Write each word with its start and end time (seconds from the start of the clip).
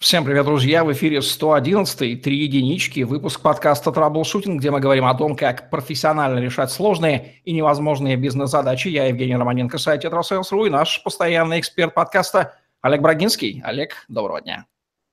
Всем 0.00 0.24
привет, 0.24 0.46
друзья! 0.46 0.82
В 0.82 0.90
эфире 0.94 1.20
111 1.20 2.22
три 2.22 2.38
единички, 2.38 3.02
выпуск 3.02 3.42
подкаста 3.42 3.92
«Траблшутинг», 3.92 4.58
где 4.58 4.70
мы 4.70 4.80
говорим 4.80 5.04
о 5.04 5.14
том, 5.14 5.36
как 5.36 5.68
профессионально 5.68 6.38
решать 6.38 6.70
сложные 6.70 7.34
и 7.44 7.52
невозможные 7.52 8.16
бизнес-задачи. 8.16 8.88
Я 8.88 9.08
Евгений 9.08 9.36
Романенко, 9.36 9.76
сайт 9.76 10.00
«Тетрасейлс.ру» 10.00 10.64
и 10.64 10.70
наш 10.70 11.02
постоянный 11.02 11.60
эксперт 11.60 11.92
подкаста 11.92 12.54
Олег 12.80 13.02
Брагинский. 13.02 13.60
Олег, 13.62 14.06
доброго 14.08 14.40
дня. 14.40 14.64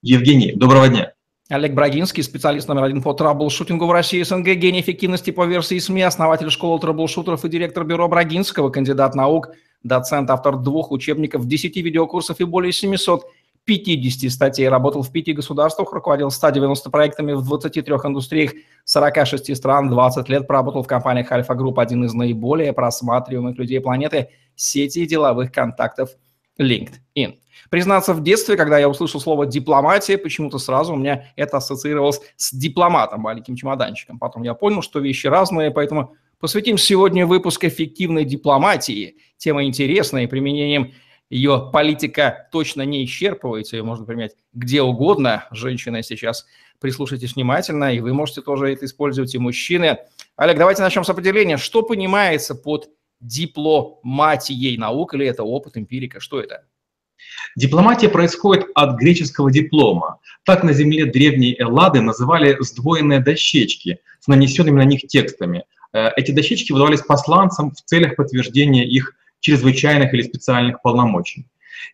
Евгений, 0.02 0.54
доброго 0.54 0.88
дня. 0.88 1.12
Олег 1.50 1.74
Брагинский, 1.74 2.24
специалист 2.24 2.70
номер 2.70 2.86
один 2.86 3.02
по 3.02 3.14
траблшутингу 3.14 3.88
в 3.88 3.92
России 3.92 4.24
СНГ, 4.24 4.56
гений 4.56 4.80
эффективности 4.80 5.32
по 5.32 5.46
версии 5.46 5.80
СМИ, 5.80 6.04
основатель 6.04 6.50
школы 6.50 6.80
траблшутеров 6.80 7.44
и 7.44 7.50
директор 7.50 7.84
бюро 7.84 8.08
Брагинского, 8.08 8.70
кандидат 8.70 9.16
наук, 9.16 9.50
доцент, 9.84 10.30
автор 10.30 10.56
двух 10.56 10.92
учебников, 10.92 11.46
10 11.46 11.76
видеокурсов 11.76 12.40
и 12.40 12.46
более 12.46 12.72
700 12.72 13.26
50 13.68 14.32
статей, 14.32 14.70
работал 14.70 15.04
в 15.04 15.12
пяти 15.12 15.34
государствах, 15.34 15.92
руководил 15.92 16.32
190 16.32 16.90
проектами 16.90 17.34
в 17.34 17.44
23 17.44 17.84
индустриях 18.06 18.54
46 18.86 19.56
стран, 19.56 19.90
20 19.90 20.30
лет 20.30 20.48
проработал 20.48 20.84
в 20.84 20.88
компаниях 20.88 21.30
Альфа 21.32 21.54
Групп, 21.54 21.78
один 21.78 22.06
из 22.06 22.14
наиболее 22.14 22.72
просматриваемых 22.72 23.58
людей 23.58 23.82
планеты, 23.82 24.30
сети 24.56 25.06
деловых 25.06 25.52
контактов 25.52 26.12
LinkedIn. 26.58 27.36
Признаться, 27.70 28.14
в 28.14 28.24
детстве, 28.24 28.56
когда 28.56 28.80
я 28.80 28.88
услышал 28.88 29.20
слово 29.20 29.46
«дипломатия», 29.46 30.18
почему-то 30.18 30.60
сразу 30.60 30.94
у 30.94 30.96
меня 30.96 31.26
это 31.36 31.58
ассоциировалось 31.58 32.22
с 32.38 32.54
дипломатом, 32.56 33.22
маленьким 33.22 33.58
чемоданчиком. 33.58 34.18
Потом 34.18 34.44
я 34.44 34.54
понял, 34.54 34.82
что 34.82 35.00
вещи 35.00 35.28
разные, 35.28 35.72
поэтому 35.72 36.16
посвятим 36.40 36.78
сегодня 36.78 37.26
выпуск 37.26 37.66
эффективной 37.66 38.24
дипломатии. 38.24 39.18
Тема 39.38 39.66
интересная, 39.66 40.28
применением 40.30 40.94
ее 41.30 41.70
политика 41.74 42.48
точно 42.52 42.84
не 42.84 43.04
исчерпывается, 43.06 43.76
ее 43.76 43.84
можно 43.84 44.06
применять 44.06 44.36
где 44.54 44.82
угодно. 44.82 45.46
Женщины 45.52 46.04
сейчас 46.04 46.46
прислушайтесь 46.80 47.36
внимательно, 47.36 47.94
и 47.94 48.00
вы 48.00 48.14
можете 48.14 48.42
тоже 48.42 48.72
это 48.72 48.86
использовать, 48.86 49.36
и 49.36 49.38
мужчины. 49.38 49.98
Олег, 50.36 50.58
давайте 50.58 50.82
начнем 50.82 51.04
с 51.04 51.10
определения. 51.10 51.58
Что 51.58 51.84
понимается 51.84 52.56
под 52.56 52.90
дипломатией 53.20 54.78
наук, 54.78 55.16
или 55.16 55.26
это 55.26 55.44
опыт, 55.44 55.78
эмпирика? 55.78 56.20
Что 56.20 56.40
это? 56.40 56.64
Дипломатия 57.56 58.10
происходит 58.10 58.68
от 58.76 58.98
греческого 58.98 59.52
диплома. 59.52 60.20
Так 60.44 60.64
на 60.64 60.74
земле 60.74 61.06
древней 61.06 61.56
Эллады 61.60 62.02
называли 62.02 62.56
сдвоенные 62.60 63.20
дощечки 63.20 64.00
с 64.20 64.28
нанесенными 64.28 64.78
на 64.78 64.86
них 64.86 65.02
текстами. 65.08 65.66
Э, 65.94 66.10
эти 66.16 66.32
дощечки 66.32 66.72
выдавались 66.72 67.02
посланцам 67.02 67.72
в 67.72 67.82
целях 67.82 68.16
подтверждения 68.16 68.86
их 68.86 69.14
чрезвычайных 69.40 70.14
или 70.14 70.22
специальных 70.22 70.82
полномочий. 70.82 71.46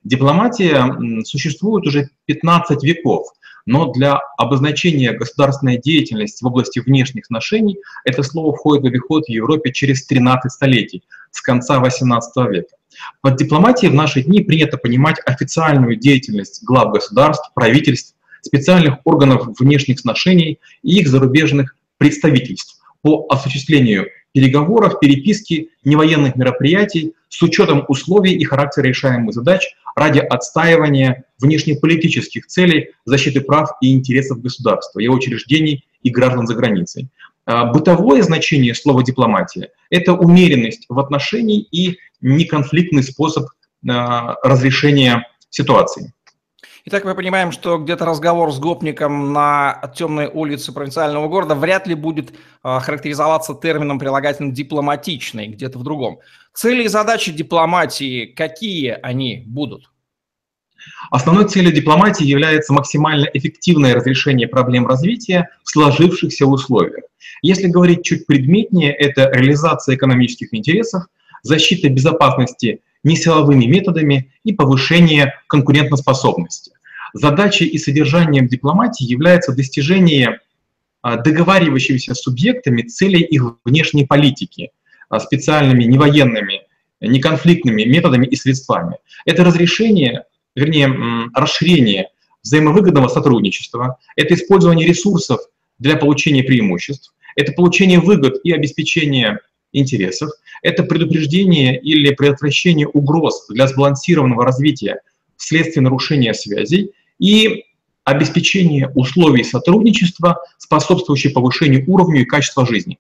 Дипломатия 0.03 1.23
существует 1.23 1.86
уже 1.86 2.09
15 2.25 2.83
веков, 2.83 3.27
но 3.66 3.91
для 3.91 4.19
обозначения 4.38 5.13
государственной 5.13 5.77
деятельности 5.77 6.44
в 6.44 6.47
области 6.47 6.80
внешних 6.80 7.25
отношений 7.25 7.77
это 8.03 8.23
слово 8.23 8.55
входит 8.55 8.83
в 8.83 8.88
обиход 8.88 9.25
в 9.25 9.30
Европе 9.30 9.71
через 9.71 10.05
13 10.05 10.52
столетий, 10.52 11.03
с 11.31 11.41
конца 11.41 11.81
XVIII 11.81 12.49
века. 12.49 12.75
Под 13.21 13.38
дипломатией 13.38 13.91
в 13.91 13.95
наши 13.95 14.21
дни 14.21 14.41
принято 14.41 14.77
понимать 14.77 15.17
официальную 15.25 15.95
деятельность 15.95 16.64
глав 16.64 16.94
государств, 16.94 17.52
правительств, 17.55 18.16
специальных 18.41 18.95
органов 19.05 19.47
внешних 19.59 19.99
отношений 19.99 20.59
и 20.83 20.99
их 20.99 21.08
зарубежных 21.08 21.75
представительств 21.97 22.81
по 23.02 23.25
осуществлению 23.30 24.08
переговоров, 24.34 25.00
переписки, 25.00 25.70
невоенных 25.86 26.36
мероприятий 26.36 27.14
с 27.30 27.42
учетом 27.42 27.86
условий 27.88 28.34
и 28.34 28.44
характера 28.44 28.86
решаемых 28.86 29.34
задач 29.34 29.76
ради 29.95 30.20
отстаивания 30.20 31.26
внешнеполитических 31.39 32.48
целей 32.48 32.89
защиты 33.06 33.42
прав 33.42 33.70
и 33.81 33.94
интересов 33.94 34.42
государства, 34.42 35.00
его 35.00 35.16
учреждений 35.16 35.86
и 36.02 36.09
граждан 36.09 36.48
за 36.48 36.56
границей. 36.56 37.09
А, 37.45 37.66
бытовое 37.66 38.23
значение 38.23 38.73
слова 38.73 39.04
«дипломатия»— 39.04 39.70
это 39.89 40.14
умеренность 40.14 40.86
в 40.89 40.99
отношении 40.99 41.61
и 41.72 41.99
неконфликтный 42.22 43.04
способ 43.04 43.48
а, 43.88 44.36
разрешения 44.43 45.27
ситуации. 45.49 46.14
Итак, 46.86 47.05
мы 47.05 47.16
понимаем, 47.16 47.54
что 47.54 47.77
где-то 47.77 48.04
разговор 48.04 48.52
с 48.52 48.60
гопником 48.60 49.32
на 49.32 49.94
темной 49.95 50.27
улице 50.27 50.73
провинциального 50.73 51.30
города 51.30 51.55
вряд 51.55 51.88
ли 51.88 51.95
будет 51.95 52.32
э, 52.32 52.33
характеризоваться 52.61 53.54
термином 53.54 53.99
прилагательным 53.99 54.52
«дипломатичный», 54.52 55.48
где-то 55.48 55.80
в 55.80 55.83
другом. 55.83 56.20
Цели 56.54 56.83
и 56.83 56.88
задачи 56.89 57.32
дипломатии, 57.32 58.26
какие 58.26 58.99
они 59.02 59.45
будут? 59.48 59.92
Основной 61.10 61.48
целью 61.48 61.72
дипломатии 61.72 62.26
является 62.26 62.73
максимально 62.73 63.30
эффективное 63.33 63.95
разрешение 63.95 64.49
проблем 64.49 64.86
развития 64.86 65.48
в 65.64 65.70
сложившихся 65.70 66.45
условиях. 66.45 67.05
Если 67.42 67.67
говорить 67.67 68.04
чуть 68.04 68.27
предметнее, 68.27 68.92
это 68.92 69.30
реализация 69.32 69.95
экономических 69.95 70.54
интересов, 70.54 71.04
защита 71.43 71.88
безопасности 71.88 72.82
несиловыми 73.03 73.65
методами 73.65 74.31
и 74.43 74.53
повышение 74.53 75.33
конкурентоспособности. 75.47 76.71
Задачей 77.14 77.65
и 77.65 77.77
содержанием 77.77 78.47
дипломатии 78.47 79.03
является 79.03 79.53
достижение 79.53 80.39
а, 81.02 81.17
договаривающимися 81.17 82.15
субъектами 82.15 82.81
целей 82.81 83.21
их 83.21 83.58
внешней 83.65 84.05
политики 84.05 84.71
а, 85.09 85.19
специальными 85.19 85.83
невоенными, 85.83 86.61
неконфликтными 87.02 87.83
методами 87.83 88.25
и 88.25 88.36
средствами. 88.36 88.97
Это 89.25 89.43
разрешение, 89.43 90.23
вернее, 90.55 91.30
расширение 91.36 92.08
взаимовыгодного 92.42 93.09
сотрудничества, 93.09 93.97
это 94.15 94.33
использование 94.33 94.87
ресурсов 94.87 95.39
для 95.77 95.97
получения 95.97 96.43
преимуществ, 96.43 97.13
это 97.36 97.52
получение 97.52 97.99
выгод 97.99 98.39
и 98.43 98.52
обеспечение 98.52 99.39
интересов, 99.73 100.32
это 100.61 100.84
предупреждение 100.84 101.80
или 101.80 102.14
предотвращение 102.14 102.88
угроз 102.88 103.48
для 103.50 103.67
сбалансированного 103.67 104.45
развития 104.45 105.02
вследствие 105.36 105.84
нарушения 105.84 106.34
связей 106.34 106.94
и 107.20 107.66
обеспечение 108.04 108.89
условий 108.95 109.44
сотрудничества, 109.44 110.42
способствующих 110.58 111.34
повышению 111.34 111.84
уровня 111.88 112.22
и 112.22 112.26
качества 112.26 112.66
жизни. 112.66 113.00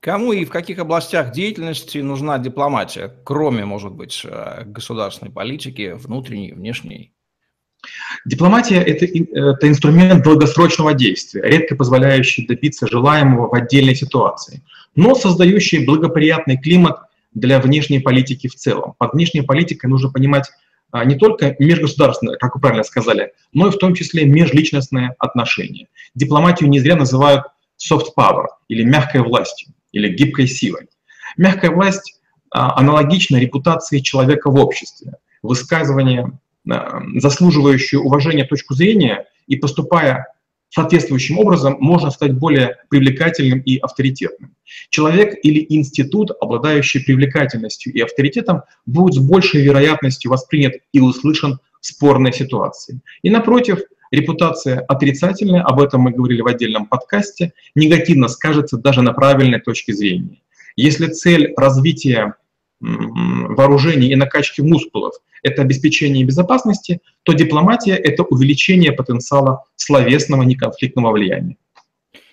Кому 0.00 0.32
и 0.32 0.44
в 0.44 0.50
каких 0.50 0.78
областях 0.78 1.32
деятельности 1.32 1.98
нужна 1.98 2.38
дипломатия, 2.38 3.14
кроме, 3.24 3.64
может 3.64 3.92
быть, 3.92 4.20
э, 4.24 4.64
государственной 4.66 5.32
политики, 5.32 5.94
внутренней, 5.96 6.52
внешней? 6.52 7.14
Дипломатия 8.26 8.82
это,– 8.82 9.06
это 9.34 9.68
инструмент 9.68 10.22
долгосрочного 10.22 10.92
действия, 10.94 11.42
редко 11.42 11.74
позволяющий 11.74 12.46
добиться 12.46 12.86
желаемого 12.86 13.48
в 13.48 13.54
отдельной 13.54 13.94
ситуации, 13.94 14.62
но 14.94 15.14
создающий 15.14 15.84
благоприятный 15.84 16.56
климат 16.56 16.98
для 17.32 17.60
внешней 17.60 17.98
политики 17.98 18.46
в 18.46 18.54
целом. 18.54 18.94
Под 18.98 19.14
внешней 19.14 19.42
политикой 19.42 19.86
нужно 19.86 20.10
понимать 20.10 20.50
а, 20.90 21.04
не 21.04 21.16
только 21.16 21.56
межгосударственные, 21.58 22.38
как 22.38 22.54
вы 22.54 22.60
правильно 22.60 22.84
сказали, 22.84 23.32
но 23.52 23.68
и 23.68 23.70
в 23.70 23.78
том 23.78 23.94
числе 23.94 24.24
межличностные 24.24 25.14
отношения. 25.18 25.88
Дипломатию 26.14 26.68
не 26.68 26.78
зря 26.78 26.96
называют 26.96 27.44
soft 27.78 28.08
power 28.16 28.46
или 28.68 28.84
мягкой 28.84 29.22
властью, 29.22 29.74
или 29.92 30.08
гибкой 30.08 30.46
силой. 30.46 30.88
Мягкая 31.36 31.70
власть 31.70 32.20
а, 32.50 32.78
аналогична 32.78 33.36
репутации 33.36 33.98
человека 33.98 34.50
в 34.50 34.56
обществе. 34.56 35.14
Высказывание 35.42 36.38
Э, 36.70 37.00
заслуживающую 37.16 38.02
уважения 38.02 38.44
точку 38.44 38.74
зрения, 38.74 39.26
и 39.46 39.56
поступая 39.56 40.28
соответствующим 40.74 41.38
образом, 41.38 41.76
можно 41.78 42.10
стать 42.10 42.32
более 42.32 42.78
привлекательным 42.88 43.60
и 43.60 43.78
авторитетным. 43.78 44.56
Человек 44.90 45.34
или 45.44 45.64
институт, 45.68 46.32
обладающий 46.40 47.04
привлекательностью 47.04 47.92
и 47.92 48.00
авторитетом, 48.00 48.62
будет 48.84 49.14
с 49.14 49.18
большей 49.18 49.62
вероятностью 49.62 50.32
воспринят 50.32 50.74
и 50.92 51.00
услышан 51.00 51.60
в 51.80 51.86
спорной 51.86 52.32
ситуации. 52.32 53.00
И 53.22 53.30
напротив, 53.30 53.82
репутация 54.10 54.80
отрицательная, 54.80 55.62
об 55.62 55.80
этом 55.80 56.00
мы 56.00 56.10
говорили 56.10 56.40
в 56.40 56.48
отдельном 56.48 56.86
подкасте, 56.86 57.52
негативно 57.76 58.26
скажется 58.26 58.76
даже 58.76 59.00
на 59.02 59.12
правильной 59.12 59.60
точке 59.60 59.92
зрения. 59.92 60.40
Если 60.74 61.06
цель 61.06 61.54
развития 61.56 62.34
вооружений 62.80 64.08
и 64.08 64.16
накачки 64.16 64.60
мускулов– 64.60 65.14
это 65.44 65.62
обеспечение 65.62 66.24
безопасности, 66.24 67.00
то 67.22 67.32
дипломатия– 67.32 67.94
это 67.94 68.24
увеличение 68.24 68.92
потенциала 68.92 69.64
словесного 69.76 70.42
неконфликтного 70.42 71.12
влияния. 71.12 71.56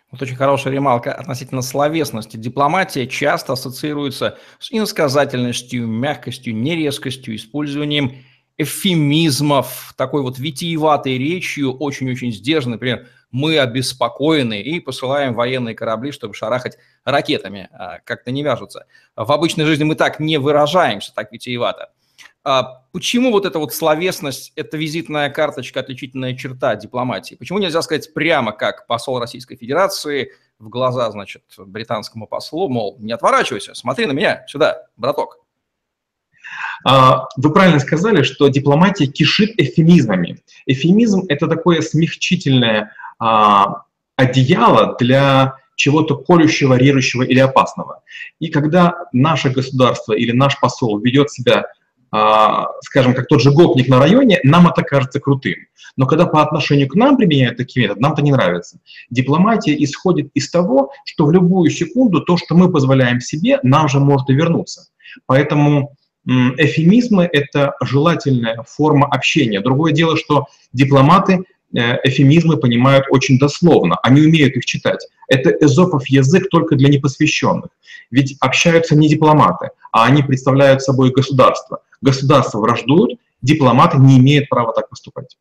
Вот 0.09 0.21
очень 0.21 0.35
хорошая 0.35 0.73
ремалка 0.73 1.13
относительно 1.13 1.61
словесности. 1.61 2.35
Дипломатия 2.35 3.07
часто 3.07 3.53
ассоциируется 3.53 4.37
с 4.59 4.71
иносказательностью, 4.71 5.87
мягкостью, 5.87 6.55
нерезкостью, 6.55 7.35
использованием 7.35 8.17
эвфемизмов, 8.57 9.93
такой 9.97 10.21
вот 10.21 10.37
витиеватой 10.37 11.17
речью, 11.17 11.73
очень-очень 11.73 12.31
сдержанной, 12.31 12.75
например, 12.75 13.07
мы 13.31 13.57
обеспокоены 13.57 14.61
и 14.61 14.79
посылаем 14.79 15.33
военные 15.33 15.73
корабли, 15.73 16.11
чтобы 16.11 16.33
шарахать 16.33 16.77
ракетами. 17.05 17.69
А, 17.71 17.99
как-то 17.99 18.31
не 18.31 18.43
вяжутся. 18.43 18.85
В 19.15 19.31
обычной 19.31 19.65
жизни 19.65 19.85
мы 19.85 19.95
так 19.95 20.19
не 20.19 20.37
выражаемся, 20.37 21.13
так 21.15 21.31
витиевато. 21.31 21.91
А 22.43 22.83
почему 22.91 23.31
вот 23.31 23.45
эта 23.45 23.59
вот 23.59 23.73
словесность, 23.73 24.51
это 24.55 24.75
визитная 24.75 25.29
карточка, 25.29 25.79
отличительная 25.79 26.35
черта 26.35 26.75
дипломатии? 26.75 27.35
Почему 27.35 27.59
нельзя 27.59 27.81
сказать 27.81 28.13
прямо, 28.13 28.51
как 28.51 28.87
посол 28.87 29.19
Российской 29.19 29.55
Федерации 29.55 30.31
в 30.57 30.69
глаза, 30.69 31.09
значит, 31.11 31.43
британскому 31.57 32.25
послу, 32.27 32.67
мол, 32.67 32.97
не 32.99 33.11
отворачивайся, 33.11 33.75
смотри 33.75 34.07
на 34.07 34.13
меня, 34.13 34.43
сюда, 34.47 34.87
браток? 34.97 35.37
А, 36.83 37.27
вы 37.37 37.53
правильно 37.53 37.79
сказали, 37.79 38.23
что 38.23 38.47
дипломатия 38.47 39.05
кишит 39.05 39.51
эфемизмами. 39.57 40.39
Эфемизм– 40.65 41.25
это 41.29 41.47
такое 41.47 41.81
смягчительное 41.81 42.91
а, 43.19 43.83
одеяло 44.15 44.95
для 44.99 45.55
чего-то 45.75 46.15
колющего, 46.15 46.73
режущего 46.73 47.23
или 47.23 47.39
опасного. 47.39 48.03
И 48.39 48.49
когда 48.49 49.05
наше 49.13 49.49
государство 49.49 50.13
или 50.13 50.31
наш 50.31 50.59
посол 50.59 50.99
ведет 50.99 51.31
себя, 51.31 51.65
скажем, 52.11 53.13
как 53.13 53.27
тот 53.27 53.41
же 53.41 53.51
гопник 53.51 53.87
на 53.87 53.99
районе, 53.99 54.39
нам 54.43 54.67
это 54.67 54.83
кажется 54.83 55.19
крутым. 55.19 55.55
Но 55.95 56.05
когда 56.05 56.25
по 56.25 56.41
отношению 56.41 56.87
к 56.87 56.95
нам 56.95 57.17
применяют 57.17 57.57
такие 57.57 57.83
методы, 57.83 58.01
нам 58.01 58.13
это 58.13 58.21
не 58.21 58.31
нравится. 58.31 58.79
Дипломатия 59.09 59.75
исходит 59.83 60.29
из 60.33 60.49
того, 60.49 60.91
что 61.05 61.25
в 61.25 61.31
любую 61.31 61.69
секунду 61.69 62.21
то, 62.21 62.37
что 62.37 62.55
мы 62.55 62.71
позволяем 62.71 63.19
себе, 63.21 63.59
нам 63.63 63.87
же 63.87 63.99
может 63.99 64.29
и 64.29 64.33
вернуться. 64.33 64.89
Поэтому 65.25 65.95
эфемизмы— 66.25 67.29
это 67.31 67.73
желательная 67.81 68.63
форма 68.67 69.07
общения. 69.07 69.61
Другое 69.61 69.91
дело, 69.91 70.17
что 70.17 70.47
дипломаты 70.73 71.43
эфемизмы 71.73 72.57
понимают 72.57 73.05
очень 73.09 73.39
дословно, 73.39 73.97
они 74.03 74.21
умеют 74.21 74.55
их 74.55 74.65
читать. 74.65 75.07
Это 75.27 75.49
эзопов 75.49 76.07
язык 76.07 76.49
только 76.49 76.75
для 76.75 76.89
непосвященных. 76.89 77.69
Ведь 78.09 78.35
общаются 78.41 78.95
не 78.95 79.07
дипломаты, 79.07 79.69
а 79.91 80.05
они 80.05 80.23
представляют 80.23 80.81
собой 80.81 81.11
государство. 81.11 81.81
Государства 82.01 82.59
враждуют, 82.59 83.19
дипломаты 83.41 83.97
не 83.97 84.17
имеют 84.17 84.49
права 84.49 84.73
так 84.73 84.89
поступать. 84.89 85.37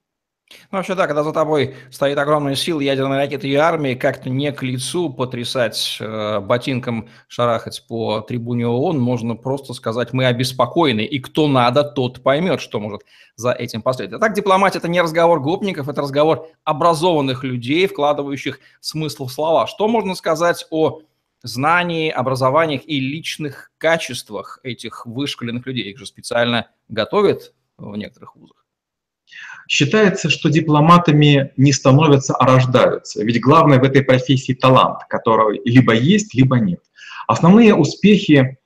Ну, 0.71 0.79
вообще, 0.79 0.95
да, 0.95 1.07
когда 1.07 1.23
за 1.23 1.33
тобой 1.33 1.77
стоит 1.91 2.19
огромная 2.19 2.57
сила 2.57 2.81
ядерной 2.81 3.19
ракеты 3.19 3.49
и 3.49 3.55
армии, 3.55 3.95
как-то 3.95 4.31
не 4.31 4.51
к 4.53 4.63
лицу 4.63 5.11
потрясать 5.11 5.99
э, 6.01 6.41
ботинком, 6.41 7.09
шарахать 7.29 7.85
по 7.89 8.21
трибуне 8.21 8.67
ООН, 8.67 8.99
можно 8.99 9.37
просто 9.37 9.75
сказать, 9.75 10.13
мы 10.13 10.27
обеспокоены, 10.27 11.03
и 11.03 11.21
кто 11.21 11.47
надо, 11.47 11.85
тот 11.85 12.23
поймет, 12.23 12.61
что 12.61 12.81
может 12.81 13.03
за 13.37 13.53
этим 13.53 13.83
последовать. 13.83 14.23
А 14.23 14.27
так 14.27 14.35
дипломатия– 14.35 14.79
это 14.81 14.89
не 14.89 15.01
разговор 15.01 15.41
гопников, 15.41 15.89
это 15.89 16.03
разговор 16.03 16.49
образованных 16.65 17.45
людей, 17.45 17.87
вкладывающих 17.87 18.59
смысл 18.81 19.27
в 19.27 19.33
слова. 19.33 19.67
Что 19.67 19.87
можно 19.87 20.15
сказать 20.15 20.67
о 20.71 21.01
знании, 21.43 22.11
образованиях 22.11 22.83
и 22.87 22.99
личных 22.99 23.71
качествах 23.79 24.59
этих 24.63 25.07
вышкаленных 25.07 25.67
людей? 25.67 25.91
Их 25.91 25.99
же 25.99 26.07
специально 26.07 26.69
готовят 26.89 27.55
в 27.79 27.97
некоторых 27.97 28.35
вузах. 28.37 28.60
Считается, 29.71 30.31
что 30.31 30.51
дипломатами 30.51 31.53
не 31.57 31.73
становятся, 31.73 32.35
а 32.35 32.45
рождаются. 32.45 33.23
Ведь 33.23 33.41
главное 33.41 33.79
в 33.79 33.85
этой 33.85 34.03
профессии 34.03 34.53
талант, 34.53 35.03
который 35.09 35.61
либо 35.65 35.95
есть, 35.95 36.35
либо 36.35 36.59
нет. 36.59 36.81
Основные 37.29 37.77
успехи 37.77 38.59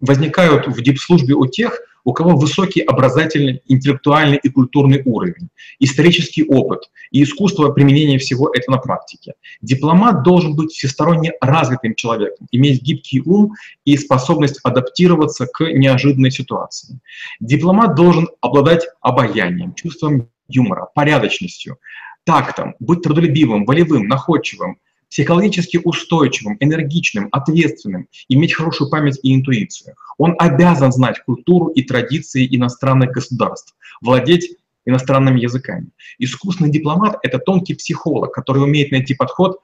возникают 0.00 0.66
в 0.66 0.80
дипслужбе 0.80 1.34
у 1.34 1.46
тех, 1.46 1.82
у 2.04 2.12
кого 2.12 2.36
высокий 2.36 2.80
образовательный, 2.80 3.62
интеллектуальный 3.66 4.38
и 4.42 4.48
культурный 4.48 5.02
уровень, 5.04 5.48
исторический 5.78 6.44
опыт 6.44 6.90
и 7.10 7.22
искусство 7.22 7.70
применения 7.70 8.18
всего 8.18 8.50
этого 8.52 8.76
на 8.76 8.80
практике. 8.80 9.34
Дипломат 9.60 10.22
должен 10.22 10.56
быть 10.56 10.72
всесторонне 10.72 11.32
развитым 11.40 11.94
человеком, 11.94 12.46
иметь 12.50 12.82
гибкий 12.82 13.22
ум 13.24 13.52
и 13.84 13.96
способность 13.96 14.60
адаптироваться 14.64 15.46
к 15.46 15.64
неожиданной 15.64 16.30
ситуации. 16.30 17.00
Дипломат 17.40 17.94
должен 17.94 18.28
обладать 18.40 18.86
обаянием, 19.00 19.74
чувством 19.74 20.28
юмора, 20.48 20.88
порядочностью, 20.94 21.78
тактом, 22.24 22.74
быть 22.78 23.02
трудолюбивым, 23.02 23.64
волевым, 23.64 24.06
находчивым, 24.06 24.78
психологически 25.12 25.78
устойчивым, 25.84 26.56
энергичным, 26.58 27.28
ответственным, 27.32 28.08
иметь 28.30 28.54
хорошую 28.54 28.88
память 28.88 29.20
и 29.22 29.34
интуицию. 29.34 29.94
Он 30.16 30.34
обязан 30.38 30.90
знать 30.90 31.22
культуру 31.26 31.66
и 31.66 31.82
традиции 31.82 32.48
иностранных 32.56 33.10
государств, 33.10 33.76
владеть 34.00 34.56
иностранными 34.86 35.38
языками. 35.38 35.88
Искусный 36.18 36.70
дипломат— 36.70 37.18
это 37.22 37.38
тонкий 37.38 37.74
психолог, 37.74 38.32
который 38.32 38.62
умеет 38.62 38.90
найти 38.90 39.14
подход 39.14 39.60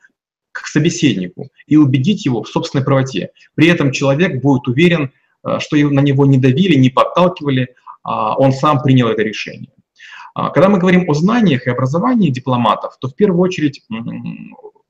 к 0.53 0.67
собеседнику 0.67 1.49
и 1.67 1.79
убедить 1.79 2.27
его 2.27 2.43
в 2.43 2.49
собственной 2.49 2.85
правоте. 2.85 3.31
При 3.55 3.69
этом 3.69 3.91
человек 3.91 4.43
будет 4.43 4.69
уверен, 4.69 5.13
э, 5.47 5.61
что 5.61 5.77
на 5.77 6.01
него 6.01 6.27
не 6.27 6.37
давили, 6.37 6.77
не 6.77 6.91
подталкивали, 6.91 7.75
а 8.03 8.37
он 8.37 8.53
сам 8.53 8.83
принял 8.83 9.09
это 9.09 9.23
решение. 9.23 9.71
А 10.35 10.51
когда 10.51 10.69
мы 10.69 10.79
говорим 10.79 11.09
о 11.09 11.15
знаниях 11.15 11.67
и 11.67 11.71
образовании 11.71 12.31
дипломатов, 12.31 12.99
то 13.01 13.09
в 13.09 13.17
первую 13.17 13.41
очередь 13.41 13.83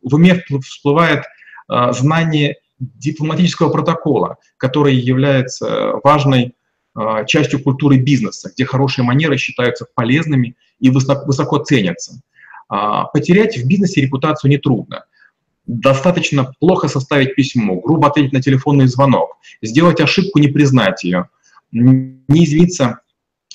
в 0.03 0.15
уме 0.15 0.43
всплывает 0.63 1.25
а, 1.69 1.93
знание 1.93 2.57
дипломатического 2.79 3.71
протокола, 3.71 4.37
который 4.57 4.95
является 4.95 5.95
важной 6.05 6.55
а, 6.95 7.25
частью 7.25 7.63
культуры 7.63 7.99
бизнеса, 7.99 8.51
где 8.55 8.65
хорошие 8.65 9.05
манеры 9.05 9.37
считаются 9.37 9.87
полезными 9.95 10.57
и 10.81 10.91
высоко, 10.91 11.27
высоко 11.27 11.59
ценятся. 11.59 12.21
А, 12.69 13.05
потерять 13.05 13.59
в 13.59 13.67
бизнесе 13.67 14.01
репутацию 14.01 14.51
нетрудно. 14.51 15.05
Достаточно 15.67 16.55
плохо 16.61 16.89
составить 16.89 17.35
письмо, 17.35 17.81
грубо 17.81 18.09
ответить 18.09 18.33
на 18.33 18.41
телефонный 18.41 18.87
звонок, 18.87 19.37
сделать 19.61 20.01
ошибку, 20.01 20.39
не 20.39 20.49
признать 20.49 21.05
ее, 21.05 21.29
не 21.73 22.45
извиниться, 22.45 23.01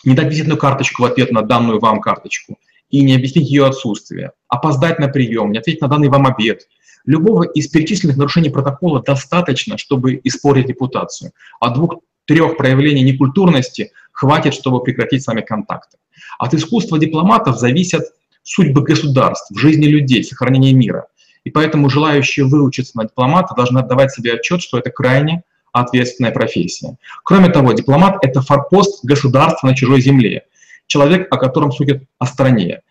не 0.04 0.14
дать 0.14 0.30
визитную 0.30 0.60
карточку 0.60 1.02
в 1.02 1.06
ответ 1.06 1.32
на 1.32 1.42
данную 1.42 1.80
вам 1.80 2.02
карточку– 2.02 2.60
и 2.94 3.02
не 3.02 3.16
объяснить 3.16 3.50
ее 3.50 3.66
отсутствие, 3.66 4.34
опоздать 4.48 5.00
на 5.00 5.08
прием, 5.08 5.52
не 5.52 5.58
ответить 5.58 5.82
на 5.82 5.88
данный 5.88 6.10
вам 6.10 6.28
обед. 6.28 6.68
Любого 7.06 7.42
из 7.42 7.68
перечисленных 7.68 8.18
нарушений 8.18 8.52
протокола 8.52 9.02
достаточно, 9.02 9.80
чтобы 9.80 10.22
испортить 10.24 10.68
репутацию. 10.68 11.32
А 11.60 11.74
двух-трех 11.74 12.56
проявлений 12.56 13.02
некультурности 13.02 13.92
хватит, 14.12 14.54
чтобы 14.54 14.84
прекратить 14.84 15.24
с 15.24 15.28
вами 15.28 15.42
контакты. 15.42 15.98
От 16.38 16.54
искусства 16.54 17.00
дипломатов 17.00 17.58
зависят 17.58 18.04
судьбы 18.44 18.84
государств, 18.84 19.52
жизни 19.58 19.88
людей, 19.88 20.24
сохранение 20.24 20.74
мира. 20.74 21.08
И 21.44 21.50
поэтому 21.50 21.90
желающие 21.90 22.46
выучиться 22.46 22.96
на 22.96 23.06
дипломата 23.06 23.56
должны 23.56 23.80
отдавать 23.80 24.12
себе 24.12 24.34
отчет, 24.34 24.62
что 24.62 24.78
это 24.78 24.92
крайне 24.92 25.42
ответственная 25.72 26.32
профессия. 26.32 26.98
Кроме 27.24 27.50
того, 27.50 27.74
дипломат— 27.74 28.18
это 28.22 28.42
форпост 28.42 29.04
государства 29.04 29.66
на 29.66 29.76
чужой 29.76 30.00
земле 30.00 30.44
человек, 30.88 31.28
о 31.32 31.38
котором 31.38 31.72
судят 31.72 32.04
о 32.20 32.26
стране. 32.26 32.82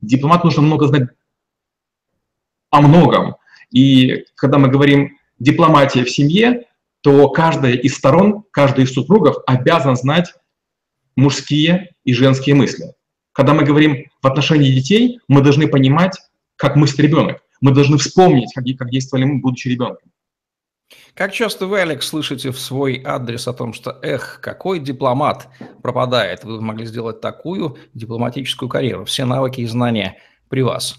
Дипломат 0.00 0.44
нужно 0.44 0.62
много 0.62 0.86
знать 0.86 1.08
о 2.70 2.80
многом. 2.80 3.36
И 3.70 4.24
когда 4.34 4.58
мы 4.58 4.68
говорим 4.68 5.16
дипломатия 5.38 6.04
в 6.04 6.10
семье, 6.10 6.66
то 7.02 7.28
каждая 7.28 7.74
из 7.74 7.94
сторон, 7.94 8.44
каждый 8.50 8.84
из 8.84 8.92
супругов 8.92 9.36
обязан 9.46 9.96
знать 9.96 10.32
мужские 11.16 11.94
и 12.04 12.14
женские 12.14 12.54
мысли. 12.54 12.94
Когда 13.32 13.52
мы 13.52 13.64
говорим 13.64 14.06
в 14.22 14.26
отношении 14.26 14.72
детей, 14.72 15.20
мы 15.28 15.42
должны 15.42 15.68
понимать, 15.68 16.16
как 16.56 16.76
мыслит 16.76 17.00
ребенок. 17.00 17.42
Мы 17.60 17.72
должны 17.72 17.98
вспомнить, 17.98 18.52
как, 18.54 18.64
как 18.78 18.90
действовали 18.90 19.24
мы, 19.24 19.40
будучи 19.40 19.68
ребенком. 19.68 20.10
Как 21.14 21.32
часто 21.32 21.68
вы, 21.68 21.80
Алекс, 21.80 22.08
слышите 22.08 22.50
в 22.50 22.58
свой 22.58 23.00
адрес 23.04 23.46
о 23.46 23.52
том, 23.52 23.72
что, 23.72 23.96
эх, 24.02 24.40
какой 24.42 24.80
дипломат 24.80 25.46
пропадает, 25.80 26.42
вы 26.42 26.60
могли 26.60 26.86
сделать 26.86 27.20
такую 27.20 27.78
дипломатическую 27.94 28.68
карьеру, 28.68 29.04
все 29.04 29.24
навыки 29.24 29.60
и 29.60 29.66
знания 29.66 30.18
при 30.48 30.62
вас? 30.62 30.96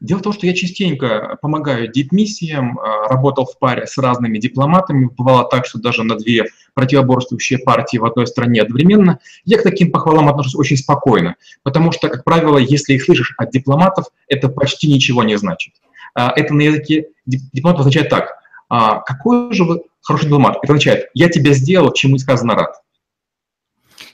Дело 0.00 0.18
в 0.18 0.22
том, 0.22 0.34
что 0.34 0.46
я 0.46 0.52
частенько 0.52 1.38
помогаю 1.40 1.90
дипмиссиям, 1.90 2.78
а, 2.78 3.08
работал 3.08 3.46
в 3.46 3.58
паре 3.58 3.86
с 3.86 3.96
разными 3.96 4.36
дипломатами, 4.36 5.08
бывало 5.16 5.48
так, 5.48 5.64
что 5.64 5.80
даже 5.80 6.04
на 6.04 6.16
две 6.16 6.44
противоборствующие 6.74 7.60
партии 7.60 7.96
в 7.96 8.04
одной 8.04 8.26
стране 8.26 8.60
одновременно. 8.60 9.20
Я 9.44 9.58
к 9.58 9.62
таким 9.62 9.90
похвалам 9.90 10.28
отношусь 10.28 10.54
очень 10.54 10.76
спокойно, 10.76 11.36
потому 11.62 11.92
что, 11.92 12.10
как 12.10 12.24
правило, 12.24 12.58
если 12.58 12.92
их 12.92 13.04
слышишь 13.04 13.34
от 13.38 13.50
дипломатов, 13.50 14.06
это 14.28 14.50
почти 14.50 14.92
ничего 14.92 15.24
не 15.24 15.36
значит. 15.36 15.72
А, 16.14 16.30
это 16.36 16.52
на 16.52 16.60
языке 16.60 17.08
дипломатов 17.24 17.80
означает 17.80 18.10
так– 18.10 18.34
а 18.68 19.00
какой 19.00 19.52
же 19.52 19.64
вы 19.64 19.82
хороший 20.02 20.26
дипломат? 20.26 20.58
Это 20.62 20.72
означает, 20.72 21.08
я 21.14 21.28
тебя 21.28 21.52
сделал, 21.52 21.92
чему 21.92 22.18
сказано 22.18 22.54
рад. 22.54 22.82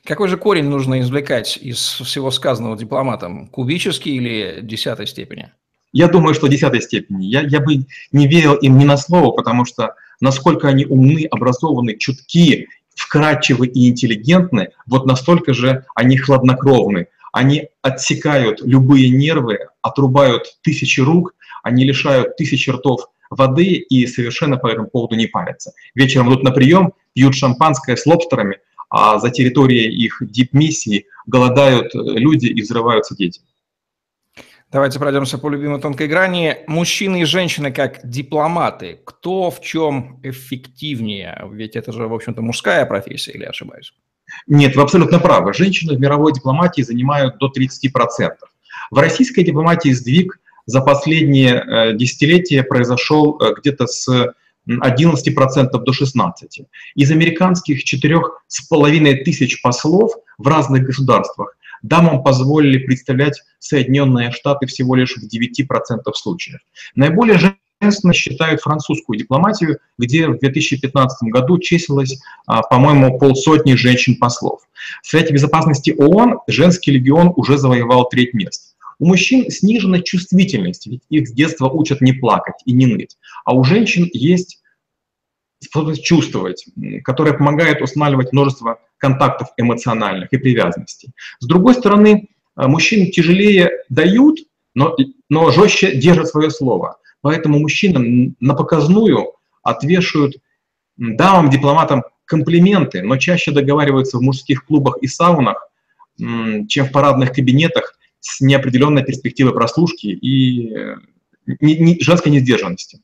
Какой 0.05 0.29
же 0.29 0.37
корень 0.37 0.69
нужно 0.69 1.01
извлекать 1.01 1.57
из 1.57 1.79
всего 1.79 2.31
сказанного 2.31 2.77
дипломатом? 2.77 3.49
Кубический 3.49 4.17
или 4.17 4.61
десятой 4.63 5.07
степени? 5.07 5.51
Я 5.93 6.09
думаю, 6.09 6.35
что 6.35 6.49
десятой 6.49 6.83
степени. 6.83 7.25
Я, 7.27 7.43
я 7.43 7.61
бы 7.61 7.87
не 8.13 8.27
верил 8.27 8.55
им 8.55 8.77
ни 8.79 8.85
на 8.85 8.97
слово, 8.97 9.31
потому 9.31 9.65
что 9.65 9.95
насколько 10.21 10.69
они 10.69 10.85
умны, 10.85 11.27
образованы, 11.31 11.97
чутки, 11.97 12.69
вкрадчивы 12.95 13.67
и 13.67 13.89
интеллигентны, 13.89 14.71
вот 14.87 15.07
настолько 15.07 15.55
же 15.55 15.85
они 15.95 16.17
хладнокровны. 16.19 17.07
Они 17.33 17.69
отсекают 17.83 18.61
любые 18.63 19.09
нервы, 19.09 19.59
отрубают 19.83 20.59
тысячи 20.63 21.01
рук, 21.01 21.35
они 21.63 21.85
лишают 21.85 22.37
тысячи 22.37 22.71
ртов 22.71 23.09
воды 23.37 23.75
и 23.75 24.07
совершенно 24.07 24.57
по 24.57 24.69
этому 24.69 24.89
поводу 24.89 25.17
не 25.17 25.27
парятся. 25.27 25.73
Вечером 25.95 26.29
идут 26.29 26.43
на 26.43 26.51
прием, 26.51 26.93
пьют 27.13 27.35
шампанское 27.35 27.97
с 27.97 28.07
лобстерами, 28.07 28.59
а 28.91 29.19
за 29.19 29.31
территорией 29.31 29.93
их 29.93 30.19
дип-миссии 30.21 31.07
голодают 31.27 31.95
люди 31.95 32.47
и 32.47 32.63
взрываются 32.63 33.17
дети. 33.17 33.41
Давайте 34.71 34.99
пройдемся 34.99 35.39
по 35.39 35.49
любимой 35.49 35.81
тонкой 35.81 36.09
грани. 36.09 36.57
Мужчины 36.67 37.23
и 37.23 37.25
женщины 37.25 37.71
как 37.71 38.01
дипломаты. 38.03 38.99
Кто 39.05 39.51
в 39.51 39.61
чем 39.61 40.19
эффективнее? 40.25 41.45
Ведь 41.53 41.77
это 41.77 41.93
же, 41.93 42.09
в 42.09 42.13
общем-то, 42.13 42.43
мужская 42.43 42.85
профессия, 42.85 43.31
или 43.31 43.45
ошибаюсь? 43.45 43.95
Нет, 44.49 44.75
вы 44.75 44.83
абсолютно 44.83 45.21
правы. 45.21 45.55
Женщины 45.55 45.97
в 45.97 46.01
мировой 46.01 46.33
дипломатии 46.33 46.83
занимают 46.83 47.39
до 47.39 47.53
30%. 47.57 48.31
В 48.91 48.99
российской 48.99 49.45
дипломатии 49.45 49.91
сдвиг 49.91 50.41
за 50.67 50.81
последние 50.81 51.55
э, 51.55 51.95
десятилетия 51.95 52.63
произошел 52.63 53.39
э, 53.41 53.55
где-то 53.59 53.87
с 53.87 54.35
11% 54.69 55.71
до 55.71 55.93
16%. 55.93 56.33
Из 56.95 57.11
американских 57.11 57.85
4,5 57.85 59.15
тысяч 59.25 59.61
послов 59.63 60.13
в 60.39 60.47
разных 60.49 60.85
государствах 60.85 61.57
дамам 61.83 62.23
позволили 62.23 62.79
представлять 62.79 63.43
Соединенные 63.59 64.33
Штаты 64.33 64.67
всего 64.67 64.95
лишь 64.95 65.17
в 65.17 65.23
9% 65.23 66.13
случаев. 66.15 66.61
Наиболее 66.95 67.39
женственно 67.81 68.15
считают 68.15 68.63
французскую 68.63 69.19
дипломатию, 69.19 69.79
где 69.99 70.29
в 70.29 70.39
2015 70.39 71.29
году 71.29 71.59
числилось, 71.59 72.21
а, 72.47 72.63
по-моему, 72.63 73.19
полсотни 73.19 73.75
женщин-послов. 73.75 74.63
В 75.03 75.07
Совете 75.07 75.35
Безопасности 75.35 75.95
ООН 75.97 76.41
женский 76.47 76.93
легион 76.93 77.33
уже 77.37 77.59
завоевал 77.59 78.09
треть 78.09 78.33
мест. 78.33 78.74
У 78.99 79.07
мужчин 79.07 79.51
снижена 79.51 80.01
чувствительность, 80.01 80.87
ведь 80.87 81.03
их 81.09 81.29
с 81.29 81.33
детства 81.33 81.69
учат 81.69 82.01
не 82.01 82.13
плакать 82.13 82.57
и 82.65 82.73
не 82.73 82.87
ныть. 82.87 83.17
А 83.45 83.55
у 83.55 83.65
женщин 83.65 84.09
есть 84.13 84.63
способность 85.61 86.05
чувствовать, 86.05 86.67
которая 87.03 87.35
помогает 87.35 87.83
устанавливать 87.83 88.33
множество 88.33 88.81
контактов 88.99 89.49
эмоциональных 89.57 90.33
и 90.33 90.39
привязанностей. 90.39 91.11
С 91.41 91.47
другой 91.47 91.75
стороны, 91.75 92.29
э, 92.57 92.67
мужчины 92.67 93.07
тяжелее 93.07 93.71
дают, 93.89 94.39
но, 94.75 94.97
но 95.29 95.51
жестче 95.51 95.97
держат 95.97 96.29
свое 96.29 96.51
слово. 96.51 96.99
Поэтому 97.21 97.59
мужчинам 97.59 98.37
на 98.41 98.55
показную 98.55 99.33
отвешивают 99.63 100.37
дамам, 100.97 101.51
дипломатам 101.51 102.05
комплименты, 102.25 103.03
но 103.03 103.17
чаще 103.17 103.51
договариваются 103.51 104.19
в 104.19 104.23
мужских 104.23 104.67
клубах 104.67 104.99
и 105.01 105.07
саунах, 105.07 105.69
чем 106.17 106.87
в 106.87 106.93
парадных 106.93 107.33
кабинетах 107.33 107.99
с 108.25 108.41
неопределенной 108.41 109.05
перспективой 109.05 109.53
прослушки 109.53 110.07
и 110.07 110.75
э, 110.75 110.97
не, 111.61 112.01
женской 112.01 112.33
несдержанности. 112.33 113.01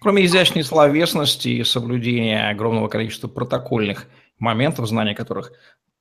Кроме 0.00 0.24
изящной 0.26 0.64
словесности 0.64 1.48
и 1.48 1.64
соблюдения 1.64 2.50
огромного 2.50 2.88
количества 2.88 3.28
протокольных 3.28 4.06
моментов, 4.38 4.88
знания 4.88 5.14
которых 5.14 5.52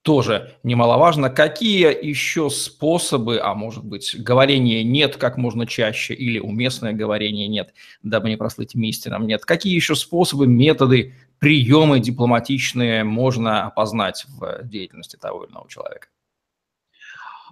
тоже 0.02 0.56
немаловажно, 0.64 1.30
какие 1.30 1.94
еще 2.06 2.50
способы, 2.50 3.40
а 3.40 3.54
может 3.54 3.84
быть, 3.84 4.16
говорения 4.18 4.84
нет 4.84 5.18
как 5.18 5.38
можно 5.38 5.68
чаще 5.68 6.14
или 6.14 6.40
уместное 6.40 6.94
говорение 6.94 7.48
нет, 7.48 7.74
дабы 8.02 8.30
не 8.30 8.38
прослыть 8.38 8.74
мистином 8.74 9.28
нет, 9.28 9.46
какие 9.46 9.76
еще 9.76 9.96
способы, 9.96 10.48
методы, 10.48 11.14
приемы 11.40 12.00
дипломатичные 12.00 13.04
можно 13.04 13.66
опознать 13.66 14.26
в 14.28 14.64
деятельности 14.64 15.18
того 15.18 15.44
или 15.44 15.52
иного 15.52 15.70
человека? 15.70 16.08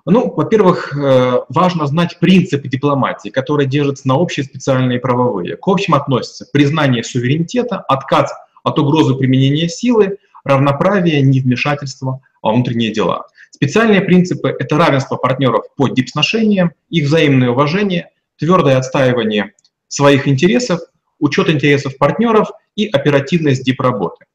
Ну, 0.07 0.31
во-первых, 0.31 0.95
э, 0.95 1.39
важно 1.49 1.87
знать 1.87 2.19
принципы 2.19 2.67
дипломатии, 2.67 3.29
которые 3.29 3.67
держатся 3.67 4.07
на 4.07 4.17
общие 4.17 4.43
специальные 4.43 4.99
правовые. 4.99 5.57
К 5.57 5.67
общим 5.67 5.95
относятся 5.95 6.45
признание 6.53 7.03
суверенитета, 7.03 7.79
отказ 7.79 8.31
от 8.63 8.77
угрозы 8.77 9.15
применения 9.15 9.67
силы, 9.67 10.17
равноправие, 10.43 11.23
невмешательство 11.23 12.21
во 12.43 12.53
внутренние 12.53 12.93
дела. 12.93 13.25
Специальные 13.49 14.01
принципы– 14.01 14.49
это 14.59 14.77
равенство 14.77 15.15
партнеров 15.15 15.65
по 15.75 15.87
дипсношениям, 15.87 16.73
их 16.89 17.07
взаимное 17.07 17.49
уважение, 17.49 18.09
твердое 18.37 18.77
отстаивание 18.77 19.53
своих 19.87 20.27
интересов, 20.27 20.81
учет 21.19 21.49
интересов 21.49 21.97
партнеров 21.97 22.49
и 22.75 22.85
оперативность 22.85 23.63
дипработы. 23.63 24.25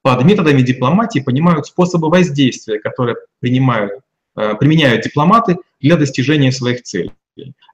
Под 0.00 0.24
методами 0.24 0.62
дипломатии 0.62 1.18
понимают 1.18 1.66
способы 1.66 2.08
воздействия, 2.08 2.78
которые 2.78 3.16
принимают 3.40 4.00
применяют 4.58 5.02
дипломаты 5.02 5.56
для 5.80 5.96
достижения 5.96 6.52
своих 6.52 6.82
целей. 6.82 7.12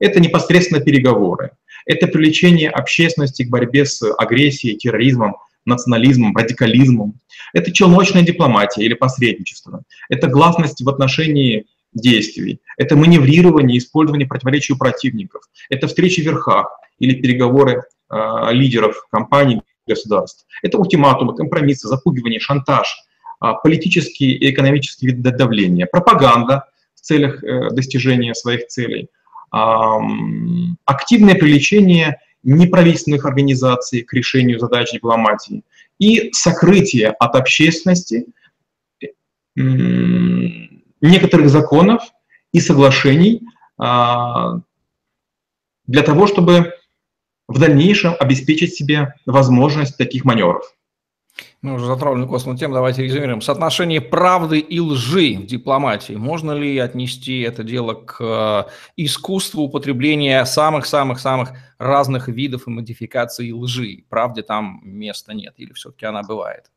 Это 0.00 0.20
непосредственно 0.20 0.80
переговоры, 0.80 1.52
это 1.86 2.06
привлечение 2.06 2.70
общественности 2.70 3.42
к 3.42 3.50
борьбе 3.50 3.84
с 3.84 4.02
агрессией, 4.18 4.76
терроризмом, 4.76 5.36
национализмом, 5.64 6.36
радикализмом. 6.36 7.20
Это 7.52 7.72
челночная 7.72 8.22
дипломатия 8.22 8.84
или 8.84 8.94
посредничество. 8.94 9.82
Это 10.08 10.28
гласность 10.28 10.82
в 10.82 10.88
отношении 10.88 11.66
действий. 11.92 12.60
Это 12.76 12.96
маневрирование, 12.96 13.78
использование 13.78 14.26
противоречий 14.26 14.72
у 14.72 14.76
противников. 14.76 15.42
Это 15.70 15.86
встречи 15.86 16.20
в 16.20 16.24
верхах 16.24 16.68
или 16.98 17.14
переговоры 17.14 17.82
э, 18.10 18.52
лидеров 18.52 19.06
компаний, 19.10 19.62
государств. 19.86 20.46
Это 20.62 20.78
ультиматумы, 20.78 21.36
компромиссы, 21.36 21.88
запугивание, 21.88 22.40
шантаж– 22.40 22.94
политические 23.52 24.36
и 24.36 24.50
экономические 24.50 25.12
виды 25.12 25.30
давления, 25.30 25.86
пропаганда 25.86 26.64
в 26.94 27.00
целях 27.00 27.44
э, 27.44 27.70
достижения 27.70 28.34
своих 28.34 28.66
целей, 28.68 29.08
активное 30.84 31.36
привлечение 31.36 32.18
неправительственных 32.42 33.24
организаций 33.24 34.02
к 34.02 34.12
решению 34.12 34.58
задач 34.58 34.90
дипломатии. 34.92 35.62
И 36.00 36.30
сокрытие 36.32 37.10
от 37.10 37.36
общественности 37.36 38.26
некоторых 39.54 41.48
законов 41.48 42.02
и 42.52 42.60
соглашений 42.60 43.42
а, 43.78 44.60
для 45.86 46.02
того, 46.02 46.26
чтобы 46.26 46.72
в 47.46 47.58
дальнейшем 47.58 48.14
обеспечить 48.18 48.74
себе 48.74 49.14
возможность 49.26 49.96
таких 49.96 50.24
маневров. 50.24 50.74
Мы 51.64 51.76
уже 51.76 51.86
затронули 51.86 52.28
косвенную 52.28 52.58
тему, 52.58 52.74
давайте 52.74 53.02
резюмируем. 53.02 53.40
Соотношение 53.40 54.02
правды 54.02 54.58
и 54.58 54.80
лжи 54.80 55.38
в 55.38 55.46
дипломатии. 55.46 56.12
Можно 56.12 56.52
ли 56.52 56.76
отнести 56.76 57.40
это 57.40 57.64
дело 57.64 57.94
к 57.94 58.16
э, 58.20 58.70
искусству 58.98 59.62
употребления 59.62 60.44
самых-самых-самых 60.44 61.52
разных 61.78 62.28
видов 62.28 62.66
и 62.66 62.70
модификаций 62.70 63.50
лжи? 63.52 64.04
Правде 64.10 64.42
там 64.42 64.82
места 64.84 65.32
нет 65.32 65.54
или 65.56 65.72
все-таки 65.72 66.04
она 66.04 66.22
бывает? 66.22 66.70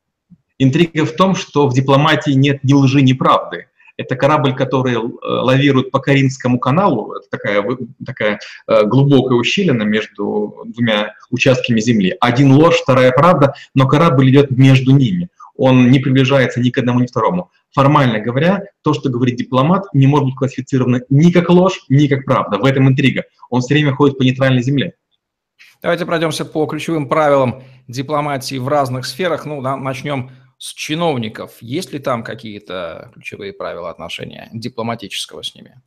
Интрига 0.56 1.04
в 1.04 1.12
том, 1.16 1.34
что 1.34 1.68
в 1.68 1.74
дипломатии 1.74 2.30
нет 2.30 2.64
ни 2.64 2.72
лжи, 2.72 3.02
ни 3.02 3.12
правды. 3.12 3.66
Это 3.98 4.14
корабль, 4.14 4.54
который 4.54 4.94
э, 4.94 4.98
лавирует 5.22 5.90
по 5.90 5.98
Каринскому 5.98 6.60
каналу, 6.60 7.14
это 7.14 7.28
такая, 7.30 7.64
такая 8.06 8.38
э, 8.68 8.84
глубокая 8.84 9.36
ущелина 9.36 9.82
между 9.82 10.64
двумя 10.66 11.14
участками 11.30 11.80
земли. 11.80 12.16
Один 12.20 12.52
ложь, 12.52 12.76
вторая 12.76 13.10
правда, 13.10 13.54
но 13.74 13.88
корабль 13.88 14.30
идет 14.30 14.52
между 14.52 14.92
ними. 14.92 15.28
Он 15.56 15.90
не 15.90 15.98
приближается 15.98 16.60
ни 16.60 16.70
к 16.70 16.78
одному, 16.78 17.00
ни 17.00 17.06
к 17.06 17.10
второму. 17.10 17.50
Формально 17.74 18.20
говоря, 18.20 18.62
то, 18.82 18.94
что 18.94 19.10
говорит 19.10 19.34
дипломат, 19.34 19.86
не 19.92 20.06
может 20.06 20.26
быть 20.26 20.36
классифицировано 20.36 21.00
ни 21.10 21.32
как 21.32 21.50
ложь, 21.50 21.84
ни 21.88 22.06
как 22.06 22.24
правда. 22.24 22.58
В 22.58 22.64
этом 22.64 22.88
интрига. 22.88 23.24
Он 23.50 23.60
все 23.60 23.74
время 23.74 23.92
ходит 23.92 24.16
по 24.16 24.22
нейтральной 24.22 24.62
земле. 24.62 24.94
Давайте 25.82 26.06
пройдемся 26.06 26.44
по 26.44 26.64
ключевым 26.66 27.08
правилам 27.08 27.64
дипломатии 27.88 28.58
в 28.58 28.68
разных 28.68 29.06
сферах. 29.06 29.44
Ну, 29.44 29.60
да, 29.60 29.76
начнем 29.76 30.30
с 30.58 30.74
чиновников. 30.74 31.56
Есть 31.60 31.92
ли 31.92 31.98
там 31.98 32.22
какие-то 32.22 33.10
ключевые 33.14 33.52
правила 33.52 33.90
отношения 33.90 34.50
дипломатического 34.52 35.42
с 35.42 35.54
ними? 35.54 35.80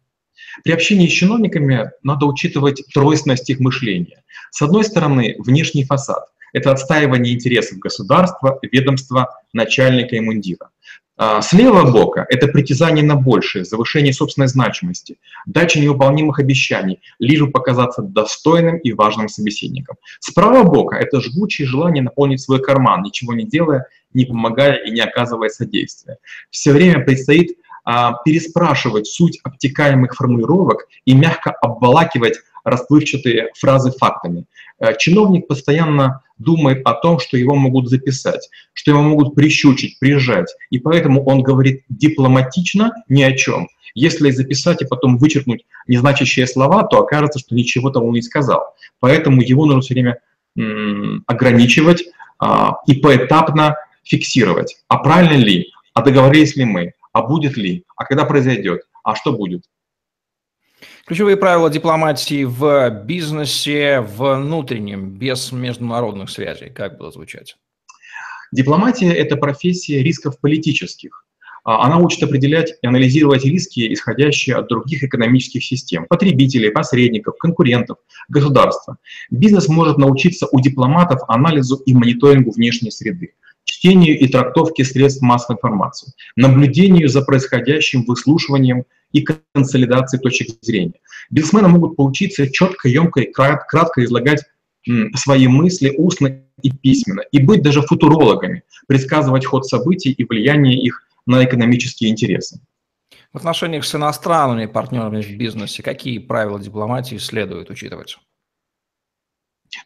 При 0.64 0.72
общении 0.72 1.08
с 1.08 1.12
чиновниками 1.12 1.92
надо 2.04 2.26
учитывать 2.26 2.82
тройственность 2.94 3.50
их 3.50 3.60
мышления. 3.60 4.24
С 4.52 4.62
одной 4.62 4.84
стороны, 4.84 5.36
внешний 5.40 5.84
фасад– 5.86 6.26
это 6.54 6.72
отстаивание 6.72 7.34
интересов 7.34 7.78
государства, 7.80 8.60
ведомства, 8.64 9.42
начальника 9.54 10.16
и 10.16 10.20
мундира. 10.20 10.70
А, 11.24 11.40
с 11.40 11.54
левого 11.54 11.92
бока– 11.92 12.26
это 12.30 12.48
притязание 12.48 13.06
на 13.06 13.16
большее, 13.16 13.64
завышение 13.64 14.12
собственной 14.12 14.48
значимости, 14.48 15.20
дача 15.46 15.80
невыполнимых 15.80 16.40
обещаний, 16.40 17.00
лишь 17.20 17.42
бы 17.42 17.52
показаться 17.52 18.02
достойным 18.02 18.80
и 18.80 18.92
важным 18.92 19.30
собеседником. 19.30 19.98
С 20.20 20.32
правого 20.32 20.64
бока– 20.64 20.98
это 21.00 21.22
жгучее 21.22 21.68
желание 21.68 22.02
наполнить 22.02 22.42
свой 22.42 22.60
карман, 22.60 23.04
ничего 23.04 23.36
не 23.36 23.46
делая, 23.46 23.86
не 24.16 24.26
помогая 24.26 24.78
и 24.78 24.90
не 24.90 25.02
оказывая 25.02 25.50
содействия. 25.50 26.18
Все 26.50 26.72
время 26.72 27.06
предстоит 27.06 27.56
а, 27.86 28.14
переспрашивать 28.26 29.06
суть 29.06 29.40
обтекаемых 29.44 30.16
формулировок 30.16 30.88
и 31.06 31.14
мягко 31.14 31.52
обволакивать 31.52 32.40
расплывчатые 32.64 33.50
фразы 33.58 33.92
фактами. 33.92 34.46
Э, 34.80 34.96
чиновник 34.98 35.48
постоянно 35.48 36.22
думает 36.38 36.82
о 36.86 36.94
том, 36.94 37.20
что 37.20 37.38
его 37.38 37.56
могут 37.56 37.90
записать, 37.90 38.50
что 38.74 38.92
его 38.92 39.02
могут 39.02 39.36
прищучить, 39.36 40.00
прижать, 40.00 40.54
и 40.70 40.80
поэтому 40.80 41.24
он 41.26 41.44
говорит 41.44 41.84
дипломатично 41.90 42.92
ни 43.10 43.22
о 43.22 43.36
чем. 43.36 43.68
Если 43.94 44.32
записать 44.32 44.82
и 44.82 44.86
потом 44.86 45.18
вычеркнуть 45.18 45.66
незначащие 45.88 46.48
слова, 46.48 46.84
то 46.84 47.00
окажется, 47.00 47.40
что 47.40 47.56
ничего 47.56 47.90
того 47.90 48.12
не 48.12 48.22
сказал. 48.22 48.74
Поэтому 49.00 49.42
его 49.42 49.66
нужно 49.66 49.82
все 49.82 49.94
время 49.94 50.20
ограничивать 51.28 52.06
а, 52.40 52.78
и 52.88 52.94
поэтапно 52.94 53.76
фиксировать. 54.04 54.78
А 54.88 54.98
правильно 54.98 55.36
ли 55.36 55.72
а 55.94 56.02
договорились 56.02 56.56
ли 56.56 56.66
мы, 56.66 56.94
а 57.12 57.22
будет 57.22 57.58
ли, 57.58 57.86
а 57.96 58.06
когда 58.06 58.26
произойдет, 58.26 58.82
а 59.04 59.16
что 59.16 59.34
будет. 59.34 59.66
Ключевые 61.12 61.36
правила 61.36 61.70
дипломатии 61.70 62.46
в 62.46 62.90
бизнесе 63.04 64.00
внутреннем, 64.00 65.10
без 65.10 65.52
международных 65.52 66.30
связей, 66.30 66.70
как 66.70 66.98
было 66.98 67.12
звучать? 67.12 67.58
Дипломатия– 68.54 69.12
это 69.14 69.36
профессия 69.36 70.02
рисков 70.04 70.40
политических. 70.40 71.26
А, 71.66 71.86
она 71.86 71.98
учит 71.98 72.24
определять 72.24 72.76
и 72.82 72.88
анализировать 72.88 73.44
риски, 73.44 73.94
исходящие 73.94 74.56
от 74.56 74.70
других 74.70 75.04
экономических 75.04 75.66
систем, 75.66 76.06
потребителей, 76.06 76.72
посредников, 76.72 77.36
конкурентов, 77.38 77.98
государства. 78.30 78.96
Бизнес 79.30 79.68
может 79.68 79.98
научиться 79.98 80.48
у 80.50 80.62
дипломатов 80.62 81.20
анализу 81.28 81.76
и 81.86 81.94
мониторингу 81.94 82.52
внешней 82.52 82.90
среды, 82.90 83.34
чтению 83.72 84.20
и 84.20 84.28
трактовке 84.28 84.84
средств 84.84 85.22
массовой 85.22 85.56
информации, 85.56 86.14
наблюдению 86.36 87.08
за 87.08 87.22
происходящим, 87.22 88.04
выслушиванием 88.04 88.84
и 89.14 89.22
консолидацией 89.22 90.22
точек 90.22 90.50
зрения. 90.62 91.00
Бизнесмены 91.30 91.70
могут 91.70 91.96
поучиться 91.96 92.52
четко, 92.52 92.90
емко 92.90 93.22
и 93.22 93.32
кратко 93.32 94.04
излагать 94.04 94.44
свои 95.16 95.48
мысли 95.48 95.94
устно 95.98 96.42
и 96.62 96.72
письменно, 96.72 97.22
и 97.32 97.42
быть 97.42 97.62
даже 97.62 97.82
футурологами, 97.82 98.64
предсказывать 98.88 99.46
ход 99.46 99.66
событий 99.66 100.12
и 100.12 100.26
влияние 100.26 100.78
их 100.78 101.08
на 101.26 101.46
экономические 101.46 102.10
интересы. 102.10 102.60
В 103.32 103.38
отношениях 103.38 103.86
с 103.86 103.96
иностранными 103.96 104.66
партнерами 104.66 105.22
в 105.22 105.38
бизнесе 105.38 105.82
какие 105.82 106.18
правила 106.18 106.60
дипломатии 106.60 107.16
следует 107.16 107.70
учитывать? 107.70 108.18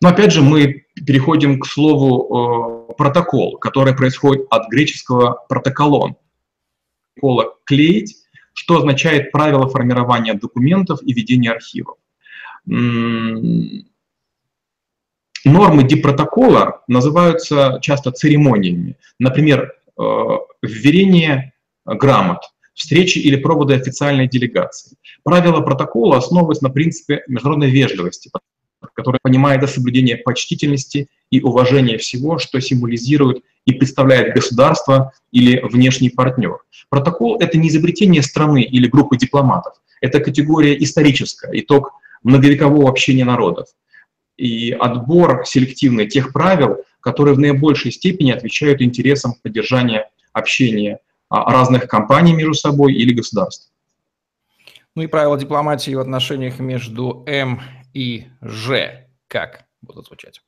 Но 0.01 0.09
опять 0.09 0.31
же 0.31 0.41
мы 0.41 0.85
переходим 0.95 1.59
к 1.59 1.67
слову 1.67 2.89
э, 2.89 2.93
протокол, 2.93 3.57
который 3.57 3.95
происходит 3.95 4.45
от 4.49 4.69
греческого 4.69 5.45
протоколон. 5.47 6.15
Протокола 7.15 7.55
клеить, 7.65 8.15
что 8.53 8.77
означает 8.77 9.31
правило 9.31 9.69
формирования 9.69 10.33
документов 10.33 10.99
и 11.03 11.13
ведения 11.13 11.51
архивов. 11.51 11.97
Нормы 12.65 13.83
дипротокола 15.83 16.81
называются 16.87 17.77
часто 17.81 18.11
церемониями. 18.11 18.97
Например, 19.19 19.71
э, 19.97 20.01
вверение 20.63 21.53
грамот, 21.85 22.39
встречи 22.73 23.19
или 23.19 23.35
проводы 23.35 23.75
официальной 23.75 24.27
делегации. 24.27 24.97
Правила 25.23 25.61
протокола 25.61 26.17
основываются 26.17 26.63
на 26.63 26.71
принципе 26.71 27.23
международной 27.27 27.69
вежливости, 27.69 28.31
который 28.93 29.19
понимает 29.21 29.63
о 29.63 29.67
соблюдении 29.67 30.15
почтительности 30.15 31.07
и 31.29 31.41
уважения 31.41 31.97
всего, 31.97 32.37
что 32.37 32.59
символизирует 32.59 33.43
и 33.65 33.73
представляет 33.73 34.33
государство 34.33 35.13
или 35.31 35.59
внешний 35.63 36.09
партнер. 36.09 36.59
Протокол— 36.89 37.37
это 37.39 37.57
не 37.57 37.69
изобретение 37.69 38.21
страны 38.21 38.63
или 38.63 38.87
группы 38.87 39.17
дипломатов, 39.17 39.73
это 40.01 40.19
категория 40.19 40.81
историческая, 40.83 41.49
итог 41.53 41.93
многовекового 42.23 42.89
общения 42.89 43.25
народов 43.25 43.67
и 44.37 44.71
отбор 44.71 45.45
селективный 45.45 46.07
тех 46.07 46.33
правил, 46.33 46.77
которые 46.99 47.35
в 47.35 47.39
наибольшей 47.39 47.91
степени 47.91 48.31
отвечают 48.31 48.81
интересам 48.81 49.35
поддержания 49.41 50.09
общения 50.33 50.99
а, 51.29 51.51
разных 51.51 51.87
компаний 51.87 52.33
между 52.33 52.53
собой 52.53 52.93
или 52.93 53.13
государств. 53.13 53.71
Ну 54.95 55.03
и 55.03 55.07
правила 55.07 55.37
дипломатии 55.37 55.93
в 55.93 55.99
отношениях 55.99 56.59
между 56.59 57.23
М 57.27 57.61
и 57.95 58.25
Ж. 58.41 59.07
Как 59.27 59.65
будут 59.81 60.05
звучать? 60.05 60.41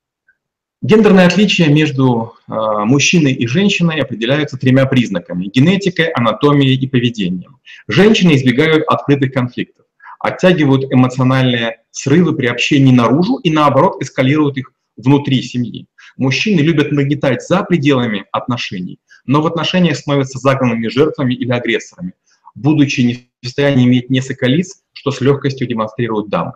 Гендерные 0.83 1.25
отличия 1.25 1.69
между 1.69 2.35
э, 2.47 2.53
мужчиной 2.85 3.33
и 3.33 3.47
женщиной 3.47 3.99
определяются 4.01 4.57
тремя 4.57 4.85
признаками– 4.85 5.47
генетикой, 5.53 6.09
анатомией 6.09 6.77
и 6.77 6.87
поведением. 6.87 7.59
Женщины 7.87 8.35
избегают 8.35 8.83
открытых 8.87 9.33
конфликтов 9.33 9.87
оттягивают 10.19 10.91
эмоциональные 10.91 11.77
срывы 11.91 12.35
при 12.35 12.47
общении 12.47 12.91
наружу 12.91 13.37
и, 13.37 13.49
наоборот, 13.49 14.01
эскалируют 14.01 14.57
их 14.57 14.71
внутри 14.95 15.41
семьи. 15.41 15.87
Мужчины 16.17 16.61
любят 16.61 16.91
нагнетать 16.91 17.43
за 17.43 17.63
пределами 17.63 18.25
отношений, 18.31 18.99
но 19.25 19.41
в 19.41 19.47
отношениях 19.47 19.97
становятся 19.97 20.39
загнанными 20.39 20.87
жертвами 20.87 21.35
или 21.35 21.51
агрессорами, 21.51 22.13
будучи 22.55 23.01
не 23.01 23.13
в 23.41 23.45
состоянии 23.45 23.85
иметь 23.85 24.09
несколько 24.09 24.47
лиц, 24.47 24.81
что 24.93 25.11
с 25.11 25.21
легкостью 25.21 25.67
демонстрируют 25.67 26.29
дамы. 26.29 26.53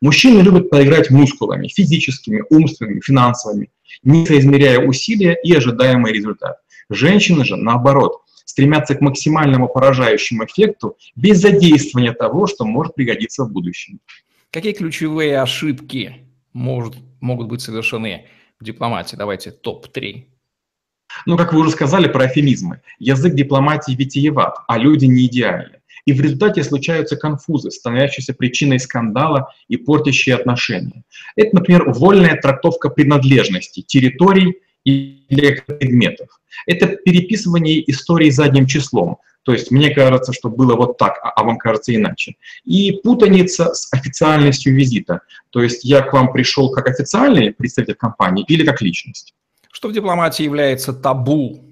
Мужчины 0.00 0.40
любят 0.40 0.70
поиграть 0.70 1.10
мускулами, 1.10 1.68
физическими, 1.68 2.44
умственными, 2.50 3.00
финансовыми, 3.00 3.70
не 4.02 4.26
соизмеряя 4.26 4.86
усилия 4.86 5.36
и 5.42 5.52
ожидаемый 5.52 6.12
результат. 6.12 6.58
Женщины 6.88 7.44
же, 7.44 7.56
наоборот, 7.56 8.22
стремятся 8.44 8.94
к 8.94 9.00
максимальному 9.00 9.68
поражающему 9.68 10.44
эффекту 10.44 10.96
без 11.16 11.38
задействования 11.38 12.12
того, 12.12 12.46
что 12.46 12.64
может 12.64 12.94
пригодиться 12.94 13.44
в 13.44 13.52
будущем. 13.52 14.00
Какие 14.50 14.72
ключевые 14.72 15.40
ошибки 15.40 16.26
может, 16.52 16.94
могут 17.20 17.48
быть 17.48 17.60
совершены 17.60 18.26
в 18.58 18.64
дипломатии? 18.64 19.16
Давайте 19.16 19.50
топ-3. 19.50 20.24
Ну, 21.26 21.36
как 21.36 21.52
вы 21.52 21.60
уже 21.60 21.70
сказали 21.70 22.08
про 22.08 22.26
эфемизмы. 22.26 22.80
Язык 22.98 23.34
дипломатии 23.34 23.92
витиеват, 23.92 24.56
а 24.66 24.78
люди 24.78 25.06
не 25.06 25.26
идеальны. 25.26 25.77
И 26.08 26.12
в 26.14 26.22
результате 26.22 26.64
случаются 26.64 27.18
конфузы, 27.18 27.70
становящиеся 27.70 28.32
причиной 28.32 28.80
скандала 28.80 29.52
и 29.68 29.76
портящие 29.76 30.36
отношения. 30.36 31.04
Это, 31.36 31.56
например, 31.56 31.90
вольная 31.90 32.40
трактовка 32.40 32.88
принадлежности 32.88 33.82
территорий 33.82 34.56
или 34.84 35.62
предметов. 35.66 36.28
Это 36.66 36.86
переписывание 36.86 37.84
истории 37.90 38.30
задним 38.30 38.64
числом. 38.64 39.18
То 39.42 39.52
есть 39.52 39.70
мне 39.70 39.90
кажется, 39.90 40.32
что 40.32 40.48
было 40.48 40.76
вот 40.76 40.96
так, 40.96 41.18
а, 41.22 41.28
а 41.28 41.44
вам 41.44 41.58
кажется 41.58 41.94
иначе. 41.94 42.36
И 42.64 42.92
путаница 43.04 43.74
с 43.74 43.92
официальностью 43.92 44.74
визита. 44.74 45.20
То 45.50 45.62
есть 45.62 45.84
я 45.84 46.00
к 46.00 46.14
вам 46.14 46.32
пришел 46.32 46.70
как 46.70 46.88
официальный 46.88 47.52
представитель 47.52 47.96
компании 47.96 48.46
или 48.48 48.64
как 48.64 48.80
личность. 48.80 49.34
Что 49.70 49.88
в 49.88 49.92
дипломатии 49.92 50.42
является 50.42 50.94
табу? 50.94 51.68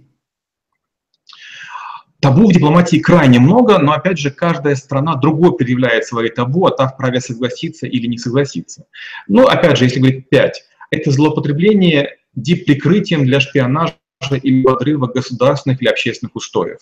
Табу 2.26 2.48
в 2.48 2.52
дипломатии 2.52 2.96
крайне 2.96 3.38
много, 3.38 3.78
но 3.78 3.92
опять 3.92 4.18
же 4.18 4.32
каждая 4.32 4.74
страна 4.74 5.14
другой 5.14 5.56
предъявляет 5.56 6.06
свои 6.06 6.28
табу, 6.28 6.66
а 6.66 6.72
та 6.72 6.88
вправе 6.88 7.20
согласиться 7.20 7.86
или 7.86 8.08
не 8.08 8.18
согласиться. 8.18 8.86
Но 9.28 9.46
опять 9.46 9.78
же, 9.78 9.84
если 9.84 10.00
говорить 10.00 10.28
пять, 10.28 10.64
это 10.90 11.12
злоупотребление 11.12 12.16
дип-прикрытием 12.34 13.24
для 13.24 13.38
шпионажа 13.38 13.94
или 14.42 14.64
подрыва 14.64 15.06
государственных 15.06 15.80
или 15.80 15.88
общественных 15.88 16.34
устоев. 16.34 16.78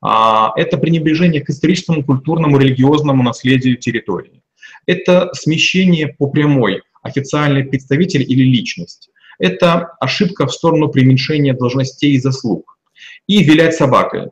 А, 0.00 0.52
это 0.56 0.78
пренебрежение 0.78 1.42
к 1.42 1.50
историческому, 1.50 2.02
культурному, 2.02 2.56
религиозному 2.56 3.22
наследию 3.22 3.76
территории. 3.76 4.42
Это 4.86 5.28
смещение 5.34 6.08
по 6.08 6.28
прямой, 6.28 6.80
официальный 7.02 7.64
представитель 7.64 8.22
или 8.22 8.42
личность. 8.42 9.10
Это 9.38 9.96
ошибка 10.00 10.46
в 10.46 10.52
сторону 10.54 10.88
преуменьшения 10.88 11.52
должностей 11.52 12.12
и 12.12 12.18
заслуг. 12.18 12.78
И 13.26 13.44
вилять 13.44 13.74
собакой 13.74 14.30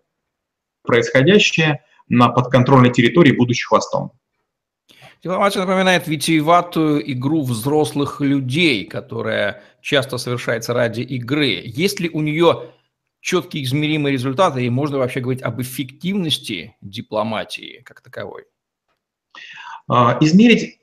происходящее 0.86 1.84
на 2.08 2.28
подконтрольной 2.28 2.92
территории, 2.92 3.32
будучи 3.32 3.64
хвостом. 3.64 4.12
Дипломатия 5.22 5.60
напоминает 5.60 6.06
витиеватую 6.06 7.12
игру 7.12 7.42
взрослых 7.42 8.20
людей, 8.20 8.84
которая 8.84 9.62
часто 9.80 10.18
совершается 10.18 10.72
ради 10.72 11.00
игры. 11.00 11.62
Есть 11.64 12.00
ли 12.00 12.08
у 12.10 12.20
нее 12.20 12.70
четкие 13.20 13.64
измеримые 13.64 14.12
результаты, 14.12 14.64
и 14.64 14.70
можно 14.70 14.98
вообще 14.98 15.20
говорить 15.20 15.42
об 15.42 15.60
эффективности 15.60 16.76
дипломатии 16.80 17.82
как 17.84 18.02
таковой? 18.02 18.44
А, 19.88 20.16
измерить 20.20 20.78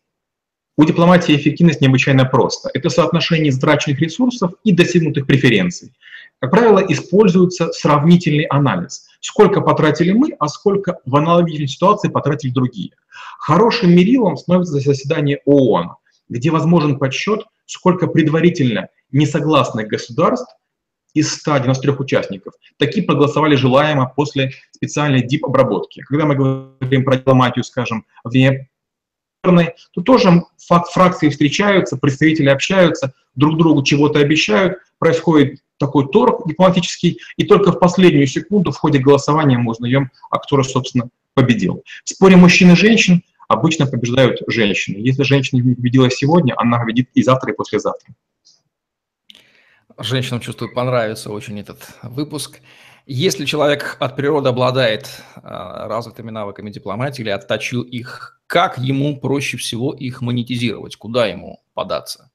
у 0.76 0.84
дипломатии 0.86 1.36
эффективность 1.36 1.82
необычайно 1.82 2.26
просто. 2.26 2.70
Это 2.74 2.90
соотношение 2.90 3.52
затраченных 3.52 4.00
ресурсов 4.00 4.54
и 4.64 4.74
достигнутых 4.74 5.28
преференций. 5.28 5.94
Как 6.40 6.52
правило, 6.52 6.84
используется 6.90 7.72
сравнительный 7.72 8.46
анализ. 8.46 9.08
Сколько 9.24 9.62
потратили 9.62 10.12
мы, 10.12 10.36
а 10.38 10.50
сколько 10.50 11.00
в 11.06 11.16
аналогичной 11.16 11.70
ситуации 11.70 12.10
потратили 12.10 12.52
другие. 12.52 12.92
Хорошим 13.40 13.96
мерилом 13.96 14.36
становится 14.36 14.74
заседание 14.74 15.40
ООН, 15.46 15.94
где 16.28 16.52
возможен 16.52 17.00
подсчет, 17.00 17.46
сколько 17.66 18.08
предварительно 18.08 18.90
несогласных 19.14 19.88
государств 19.88 20.54
из 21.14 21.34
193 21.36 21.94
участников 21.94 22.54
такие 22.78 23.06
проголосовали 23.06 23.56
желаемо 23.56 24.12
после 24.14 24.52
специальной 24.72 25.26
дип-обработки. 25.26 26.02
Когда 26.02 26.26
мы 26.26 26.36
говорим 26.36 27.06
про 27.06 27.16
дипломатию, 27.16 27.64
скажем, 27.64 28.06
вне 28.26 28.70
то 29.42 30.02
тоже 30.02 30.44
факт 30.58 30.92
фракции 30.92 31.30
встречаются, 31.30 31.96
представители 31.96 32.50
общаются, 32.50 33.14
друг 33.36 33.58
другу 33.58 33.84
чего-то 33.84 34.20
обещают, 34.20 34.80
происходит 35.00 35.63
такой 35.78 36.08
торг 36.10 36.48
дипломатический, 36.48 37.20
и 37.38 37.46
только 37.46 37.72
в 37.72 37.80
последнюю 37.80 38.28
секунду 38.28 38.72
в 38.72 38.78
ходе 38.78 39.00
голосования 39.00 39.58
мы 39.58 39.72
узнаем, 39.72 40.12
а 40.30 40.40
кто 40.40 40.62
же, 40.62 40.70
собственно, 40.70 41.10
победил. 41.34 41.84
В 42.04 42.10
споре 42.10 42.36
мужчин 42.36 42.72
и 42.72 42.76
женщин 42.76 43.24
обычно 43.48 43.86
побеждают 43.86 44.40
женщины. 44.48 44.98
Если 44.98 45.24
женщина 45.24 45.62
не 45.62 45.76
победила 45.76 46.10
сегодня, 46.10 46.54
она 46.58 46.80
победит 46.80 47.10
и 47.14 47.24
завтра, 47.24 47.54
и 47.54 47.56
послезавтра. 47.56 48.14
Женщинам, 49.98 50.40
чувствую, 50.42 50.74
понравится 50.74 51.32
очень 51.32 51.60
этот 51.60 51.80
выпуск. 52.02 52.62
Если 53.06 53.46
человек 53.46 53.98
от 54.00 54.16
природы 54.16 54.50
обладает 54.50 55.22
а, 55.36 55.88
развитыми 55.88 56.32
навыками 56.32 56.72
дипломатии 56.72 57.22
или 57.22 57.30
отточил 57.30 57.82
их, 57.82 58.42
как 58.48 58.78
ему 58.78 59.20
проще 59.20 59.58
всего 59.58 59.94
их 59.94 60.22
монетизировать? 60.22 60.96
Куда 60.96 61.28
ему 61.28 61.62
податься? 61.74 62.32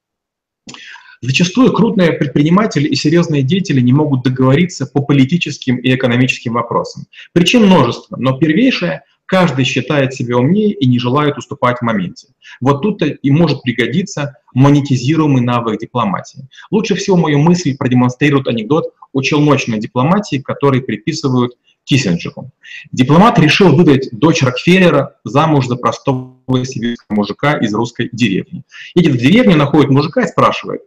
Зачастую 1.21 1.73
крупные 1.73 2.13
предприниматели 2.13 2.89
и 2.89 2.95
серьезные 2.95 3.43
деятели 3.43 3.81
не 3.81 3.93
могут 3.93 4.23
договориться 4.23 4.87
по 4.87 5.03
политическим 5.03 5.77
и 5.77 5.95
экономическим 5.95 6.55
вопросам. 6.55 7.07
Причин 7.33 7.67
множество, 7.67 8.17
но 8.17 8.39
первейшее– 8.39 9.03
каждый 9.29 9.65
считает 9.67 10.15
себя 10.15 10.39
умнее 10.39 10.73
и 10.73 10.87
не 10.87 10.99
желает 10.99 11.37
уступать 11.37 11.79
в 11.79 11.83
моменте. 11.83 12.29
Вот 12.61 12.81
тут 12.83 13.03
и 13.03 13.31
может 13.31 13.63
пригодиться 13.63 14.37
монетизируемый 14.55 15.43
навык 15.43 15.79
дипломатии. 15.79 16.49
Лучше 16.71 16.95
всего 16.95 17.17
мою 17.17 17.39
мысль 17.39 17.77
продемонстрирует 17.77 18.49
анекдот 18.49 18.95
о 19.13 19.21
челночной 19.23 19.79
дипломатии, 19.79 20.39
который 20.39 20.81
приписывают 20.81 21.53
Киссинджеру. 21.85 22.51
Дипломат 22.91 23.39
решил 23.39 23.75
выдать 23.75 24.09
дочь 24.13 24.43
Рокфеллера 24.43 25.17
замуж 25.25 25.67
за 25.67 25.77
простого 25.77 26.65
сибирского 26.65 27.17
мужика 27.17 27.57
из 27.59 27.73
русской 27.73 28.09
деревни. 28.13 28.63
Едет 28.95 29.15
в 29.15 29.19
деревню, 29.19 29.57
находит 29.57 29.91
мужика 29.91 30.23
и 30.23 30.27
спрашивает, 30.27 30.83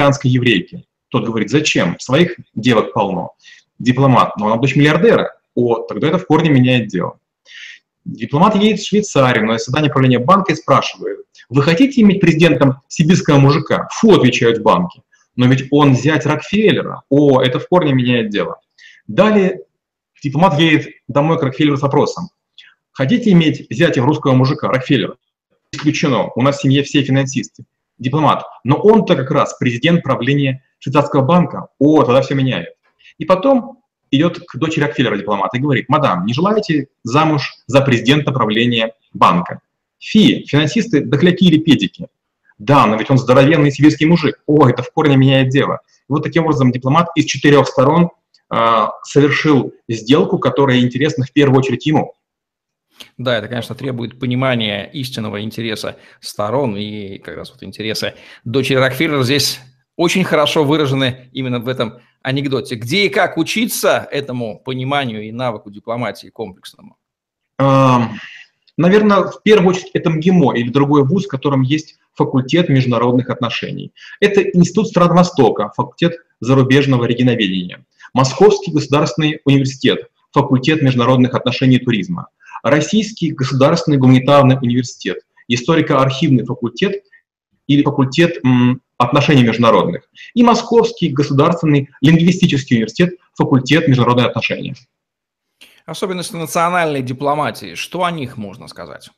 американской 0.00 0.30
еврейки. 0.30 0.84
Тот 1.08 1.26
говорит, 1.26 1.50
зачем? 1.50 1.98
Своих 1.98 2.36
девок 2.54 2.92
полно. 2.92 3.34
Дипломат, 3.78 4.36
но 4.36 4.46
она 4.46 4.56
дочь 4.56 4.76
миллиардера. 4.76 5.34
О, 5.54 5.76
тогда 5.76 6.08
это 6.08 6.18
в 6.18 6.26
корне 6.26 6.50
меняет 6.50 6.88
дело. 6.88 7.18
Дипломат 8.04 8.56
едет 8.56 8.80
в 8.80 8.86
Швейцарию 8.86 9.46
на 9.46 9.58
заседание 9.58 9.90
правления 9.90 10.18
банка 10.18 10.52
и 10.52 10.56
спрашивает, 10.56 11.18
вы 11.48 11.62
хотите 11.62 12.00
иметь 12.00 12.20
президентом 12.20 12.80
сибирского 12.88 13.38
мужика? 13.38 13.88
Фу, 13.92 14.12
отвечают 14.12 14.58
в 14.58 14.62
банке. 14.62 15.02
Но 15.36 15.46
ведь 15.46 15.68
он 15.70 15.94
зять 15.94 16.26
Рокфеллера. 16.26 17.02
О, 17.10 17.42
это 17.42 17.58
в 17.58 17.68
корне 17.68 17.92
меняет 17.92 18.30
дело. 18.30 18.60
Далее 19.06 19.62
дипломат 20.22 20.58
едет 20.58 20.88
домой 21.08 21.38
к 21.38 21.42
Рокфеллеру 21.42 21.76
с 21.76 21.82
вопросом. 21.82 22.30
Хотите 22.92 23.30
иметь 23.32 23.66
зятем 23.70 24.04
русского 24.04 24.32
мужика, 24.32 24.68
Рокфеллера? 24.68 25.16
Исключено. 25.72 26.30
У 26.34 26.42
нас 26.42 26.58
в 26.58 26.62
семье 26.62 26.82
все 26.82 27.02
финансисты. 27.02 27.64
Дипломат. 28.00 28.44
Но 28.64 28.76
он-то 28.76 29.14
как 29.14 29.30
раз 29.30 29.54
президент 29.58 30.02
правления 30.02 30.64
швейцарского 30.80 31.22
банка. 31.22 31.68
О, 31.78 32.02
тогда 32.02 32.22
все 32.22 32.34
меняет. 32.34 32.70
И 33.18 33.24
потом 33.24 33.82
идет 34.10 34.40
к 34.40 34.56
дочери 34.56 34.84
Рокфеллера 34.84 35.16
дипломат 35.16 35.54
и 35.54 35.60
говорит, 35.60 35.88
мадам, 35.88 36.26
не 36.26 36.34
желаете 36.34 36.88
замуж 37.04 37.54
за 37.66 37.82
президента 37.82 38.32
правления 38.32 38.94
банка? 39.12 39.60
Фи, 39.98 40.46
финансисты 40.48 41.04
дохляки 41.04 41.44
или 41.44 41.58
педики. 41.58 42.08
Да, 42.58 42.86
но 42.86 42.96
ведь 42.96 43.10
он 43.10 43.18
здоровенный 43.18 43.70
сибирский 43.70 44.06
мужик. 44.06 44.40
О, 44.46 44.68
это 44.68 44.82
в 44.82 44.90
корне 44.92 45.16
меняет 45.16 45.50
дело. 45.50 45.80
И 46.08 46.12
вот 46.12 46.22
таким 46.22 46.44
образом 46.44 46.72
дипломат 46.72 47.08
из 47.14 47.26
четырех 47.26 47.66
сторон 47.66 48.10
э, 48.52 48.86
совершил 49.02 49.72
сделку, 49.88 50.38
которая 50.38 50.80
интересна 50.80 51.24
в 51.24 51.32
первую 51.32 51.58
очередь 51.58 51.86
ему. 51.86 52.14
Да, 53.18 53.36
это, 53.36 53.48
конечно, 53.48 53.74
требует 53.74 54.18
понимания 54.18 54.84
истинного 54.92 55.42
интереса 55.42 55.96
сторон 56.20 56.76
и 56.76 57.18
как 57.18 57.36
раз 57.36 57.50
вот 57.50 57.62
интереса 57.62 58.14
дочери 58.44 58.76
Рокфеллера 58.76 59.22
здесь 59.22 59.60
очень 59.96 60.24
хорошо 60.24 60.64
выражены 60.64 61.28
именно 61.32 61.58
в 61.58 61.68
этом 61.68 62.00
анекдоте. 62.22 62.74
Где 62.76 63.06
и 63.06 63.08
как 63.08 63.36
учиться 63.36 64.08
этому 64.10 64.58
пониманию 64.58 65.22
и 65.22 65.32
навыку 65.32 65.70
дипломатии 65.70 66.28
комплексному? 66.28 66.96
Наверное, 68.76 69.24
в 69.24 69.42
первую 69.42 69.70
очередь 69.70 69.90
это 69.92 70.08
МГИМО 70.08 70.56
или 70.56 70.70
другой 70.70 71.04
вуз, 71.04 71.26
в 71.26 71.28
котором 71.28 71.60
есть 71.60 71.98
факультет 72.14 72.70
международных 72.70 73.28
отношений. 73.28 73.92
Это 74.20 74.42
Институт 74.42 74.88
стран 74.88 75.14
Востока, 75.14 75.70
факультет 75.76 76.16
зарубежного 76.40 77.04
регионоведения. 77.04 77.84
Московский 78.14 78.72
государственный 78.72 79.40
университет, 79.44 80.10
факультет 80.32 80.80
международных 80.80 81.34
отношений 81.34 81.76
и 81.76 81.84
туризма. 81.84 82.28
Российский 82.62 83.32
государственный 83.32 83.98
гуманитарный 83.98 84.56
университет, 84.60 85.18
историко-архивный 85.48 86.44
факультет 86.44 87.02
или 87.66 87.82
факультет 87.82 88.38
отношений 88.98 89.44
международных, 89.44 90.02
и 90.34 90.42
Московский 90.42 91.08
государственный 91.08 91.88
лингвистический 92.00 92.76
университет, 92.76 93.14
факультет 93.34 93.88
международных 93.88 94.26
отношений. 94.26 94.74
Особенности 95.86 96.36
национальной 96.36 97.02
дипломатии, 97.02 97.74
что 97.74 98.04
о 98.04 98.10
них 98.10 98.36
можно 98.36 98.68
сказать? 98.68 99.10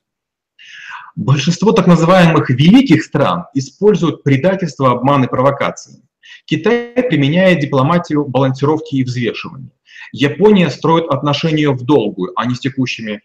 Большинство 1.16 1.72
так 1.72 1.86
называемых 1.86 2.48
великих 2.48 3.02
стран 3.02 3.44
используют 3.54 4.22
предательство, 4.22 4.92
обман 4.92 5.24
и 5.24 5.28
провокации. 5.28 6.02
Китай 6.46 6.94
применяет 6.94 7.60
дипломатию 7.60 8.24
балансировки 8.24 8.94
и 8.94 9.04
взвешивания. 9.04 9.70
Япония 10.12 10.70
строит 10.70 11.10
отношения 11.10 11.70
в 11.70 11.84
долгую, 11.84 12.32
а 12.36 12.46
не 12.46 12.54
с 12.54 12.60
текущими. 12.60 13.22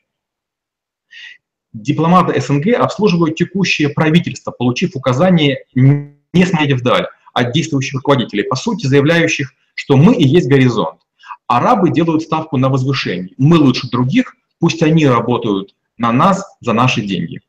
Дипломаты 1.81 2.39
СНГ 2.41 2.73
обслуживают 2.79 3.35
текущее 3.35 3.89
правительство, 3.89 4.51
получив 4.51 4.95
указание 4.95 5.63
не 5.75 6.45
смотрите 6.45 6.75
вдаль 6.75 7.07
от 7.33 7.51
действующих 7.51 7.95
руководителей, 7.95 8.43
по 8.43 8.55
сути 8.55 8.87
заявляющих, 8.87 9.53
что 9.75 9.95
мы 9.95 10.15
и 10.15 10.27
есть 10.27 10.47
горизонт. 10.47 10.99
Арабы 11.45 11.91
делают 11.91 12.23
ставку 12.23 12.57
на 12.57 12.69
возвышение. 12.69 13.33
Мы 13.37 13.57
лучше 13.57 13.89
других, 13.89 14.35
пусть 14.59 14.81
они 14.81 15.07
работают 15.07 15.75
на 15.97 16.11
нас 16.11 16.43
за 16.61 16.73
наши 16.73 17.01
деньги. 17.01 17.41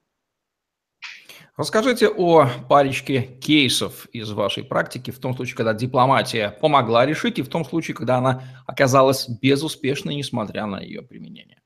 Расскажите 1.57 2.09
о 2.09 2.49
парочке 2.69 3.23
кейсов 3.23 4.07
из 4.13 4.31
вашей 4.31 4.63
практики, 4.63 5.11
в 5.11 5.19
том 5.19 5.35
случае, 5.35 5.57
когда 5.57 5.75
дипломатия 5.75 6.51
помогла 6.61 7.05
решить, 7.07 7.39
и 7.39 7.43
в 7.43 7.49
том 7.49 7.65
случае, 7.65 7.97
когда 7.97 8.19
она 8.19 8.45
оказалась 8.67 9.29
безуспешной, 9.29 10.15
несмотря 10.15 10.67
на 10.67 10.81
ее 10.81 11.03
применение. 11.03 11.58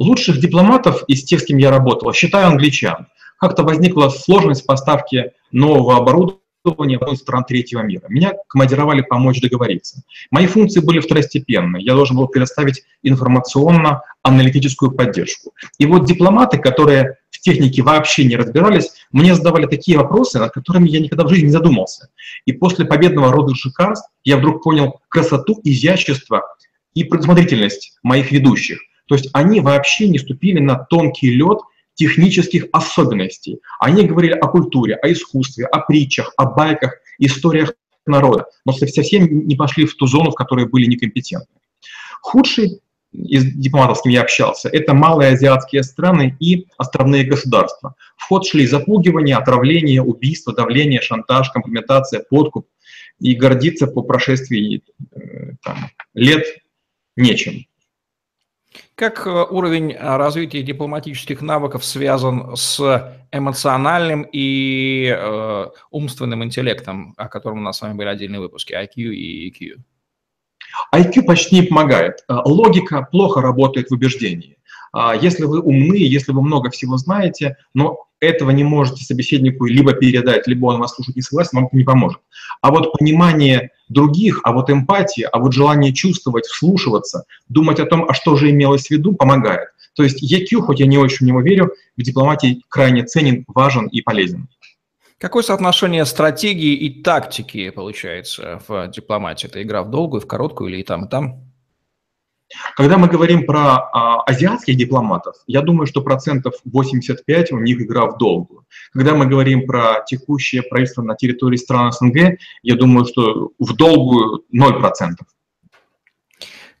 Лучших 0.00 0.40
дипломатов 0.40 1.04
из 1.06 1.22
тех, 1.22 1.40
с 1.40 1.44
кем 1.44 1.58
я 1.58 1.70
работал, 1.70 2.12
считаю 2.12 2.48
англичан– 2.48 3.06
как-то 3.40 3.62
возникла 3.62 4.10
сложность 4.10 4.66
поставки 4.66 5.32
нового 5.50 5.96
оборудования 5.96 6.98
в 6.98 7.16
стран 7.16 7.44
третьего 7.44 7.80
мира. 7.80 8.04
Меня 8.08 8.32
командировали 8.48 9.00
помочь 9.00 9.40
договориться. 9.40 10.02
Мои 10.30 10.46
функции 10.46 10.80
были 10.80 11.00
второстепенные. 11.00 11.82
Я 11.82 11.94
должен 11.94 12.18
был 12.18 12.28
предоставить 12.28 12.82
информационно-аналитическую 13.02 14.92
поддержку. 14.92 15.52
И 15.78 15.86
вот 15.86 16.04
дипломаты, 16.04 16.58
которые 16.58 17.16
в 17.30 17.40
технике 17.40 17.80
вообще 17.80 18.24
не 18.24 18.36
разбирались, 18.36 18.90
мне 19.10 19.34
задавали 19.34 19.64
такие 19.64 19.96
вопросы, 19.96 20.38
над 20.38 20.52
которыми 20.52 20.90
я 20.90 21.00
никогда 21.00 21.24
в 21.24 21.30
жизни 21.30 21.46
не 21.46 21.52
задумался. 21.52 22.10
И 22.44 22.52
после 22.52 22.84
победного 22.84 23.32
рода 23.32 23.54
лекарств 23.54 24.10
я 24.22 24.36
вдруг 24.36 24.62
понял 24.62 25.00
красоту, 25.08 25.58
изящество 25.64 26.42
и 26.92 27.04
предусмотрительность 27.04 27.96
моих 28.02 28.32
ведущих. 28.32 28.80
То 29.10 29.16
есть 29.16 29.28
они 29.32 29.58
вообще 29.58 30.08
не 30.08 30.18
ступили 30.18 30.60
на 30.60 30.76
тонкий 30.76 31.32
лед 31.32 31.58
технических 31.94 32.66
особенностей. 32.70 33.58
Они 33.80 34.06
говорили 34.06 34.34
о 34.34 34.46
культуре, 34.46 34.94
о 34.94 35.10
искусстве, 35.10 35.66
о 35.66 35.80
притчах, 35.80 36.32
о 36.36 36.44
байках, 36.44 36.94
историях 37.18 37.72
народа, 38.06 38.46
но 38.64 38.72
совсем 38.72 39.48
не 39.48 39.56
пошли 39.56 39.84
в 39.86 39.96
ту 39.96 40.06
зону, 40.06 40.30
в 40.30 40.36
которой 40.36 40.68
были 40.68 40.86
некомпетентны. 40.86 41.56
Худший 42.22 42.82
из 43.12 43.52
дипломатов, 43.52 43.98
с 43.98 44.02
кем 44.02 44.12
я 44.12 44.22
общался, 44.22 44.68
это 44.68 44.94
малые 44.94 45.32
азиатские 45.32 45.82
страны 45.82 46.36
и 46.38 46.68
островные 46.78 47.24
государства. 47.24 47.96
В 48.16 48.28
ход 48.28 48.46
шли 48.46 48.64
запугивание, 48.64 49.36
отравление, 49.36 50.02
убийство, 50.02 50.54
давление, 50.54 51.00
шантаж, 51.00 51.50
комплементация, 51.50 52.24
подкуп. 52.30 52.68
И 53.18 53.34
гордиться 53.34 53.88
по 53.88 54.02
прошествии 54.02 54.82
э, 55.14 55.54
там, 55.62 55.90
лет 56.14 56.46
нечем. 57.16 57.66
Как 58.94 59.26
э, 59.26 59.30
уровень 59.30 59.92
э, 59.92 60.16
развития 60.16 60.62
дипломатических 60.62 61.40
навыков 61.40 61.84
связан 61.84 62.56
с 62.56 62.80
эмоциональным 63.32 64.26
и 64.30 65.14
э, 65.16 65.66
умственным 65.90 66.44
интеллектом, 66.44 67.14
о 67.16 67.28
котором 67.28 67.58
у 67.58 67.62
нас 67.62 67.78
с 67.78 67.82
вами 67.82 67.94
были 67.94 68.08
отдельные 68.08 68.40
выпуски, 68.40 68.72
IQ 68.72 68.94
и 68.96 69.50
EQ? 69.50 69.80
IQ 70.94 71.22
почти 71.22 71.60
не 71.60 71.66
помогает. 71.66 72.24
Э, 72.28 72.34
логика 72.44 73.06
плохо 73.10 73.40
работает 73.40 73.88
в 73.90 73.94
убеждении. 73.94 74.56
А 74.92 75.14
если 75.14 75.44
вы 75.44 75.60
умны, 75.60 75.96
если 75.96 76.32
вы 76.32 76.42
много 76.42 76.70
всего 76.70 76.96
знаете, 76.96 77.56
но 77.74 78.06
этого 78.20 78.50
не 78.50 78.64
можете 78.64 79.04
собеседнику 79.04 79.66
либо 79.66 79.92
передать, 79.92 80.46
либо 80.46 80.66
он 80.66 80.80
вас 80.80 80.94
слушать 80.94 81.16
не 81.16 81.22
согласен, 81.22 81.50
вам 81.52 81.66
это 81.66 81.76
не 81.76 81.84
поможет. 81.84 82.20
А 82.60 82.70
вот 82.70 82.92
понимание 82.92 83.70
других, 83.88 84.40
а 84.44 84.52
вот 84.52 84.70
эмпатия, 84.70 85.28
а 85.28 85.38
вот 85.38 85.52
желание 85.52 85.92
чувствовать, 85.92 86.46
вслушиваться, 86.46 87.24
думать 87.48 87.80
о 87.80 87.86
том, 87.86 88.04
а 88.08 88.14
что 88.14 88.36
же 88.36 88.50
имелось 88.50 88.88
в 88.88 88.90
виду, 88.90 89.14
помогает. 89.14 89.68
То 89.94 90.02
есть 90.02 90.22
EQ, 90.22 90.60
хоть 90.62 90.80
я 90.80 90.86
не 90.86 90.98
очень 90.98 91.26
в 91.26 91.28
него 91.28 91.40
верю, 91.40 91.72
в 91.96 92.02
дипломатии 92.02 92.62
крайне 92.68 93.04
ценен, 93.04 93.44
важен 93.48 93.86
и 93.86 94.02
полезен. 94.02 94.48
Какое 95.18 95.42
соотношение 95.42 96.06
стратегии 96.06 96.74
и 96.74 97.02
тактики 97.02 97.70
получается 97.70 98.60
в 98.66 98.88
дипломатии? 98.88 99.46
Это 99.46 99.62
игра 99.62 99.82
в 99.82 99.90
долгую, 99.90 100.22
в 100.22 100.26
короткую 100.26 100.70
или 100.70 100.80
и 100.80 100.82
там, 100.82 101.04
и 101.04 101.08
там? 101.08 101.49
Когда 102.76 102.98
мы 102.98 103.08
говорим 103.08 103.46
про 103.46 103.76
а, 103.76 104.22
азиатских 104.22 104.76
дипломатов, 104.76 105.36
я 105.46 105.62
думаю, 105.62 105.86
что 105.86 106.02
процентов 106.02 106.54
85 106.64 107.52
у 107.52 107.58
них 107.58 107.80
игра 107.80 108.06
в 108.06 108.18
долгую. 108.18 108.66
Когда 108.92 109.14
мы 109.14 109.26
говорим 109.26 109.66
про 109.66 110.02
текущее 110.06 110.62
правительство 110.62 111.02
на 111.02 111.14
территории 111.14 111.56
стран 111.56 111.92
СНГ, 111.92 112.38
я 112.62 112.76
думаю, 112.76 113.06
что 113.06 113.52
в 113.58 113.76
долгую 113.76 114.44
0%. 114.52 115.14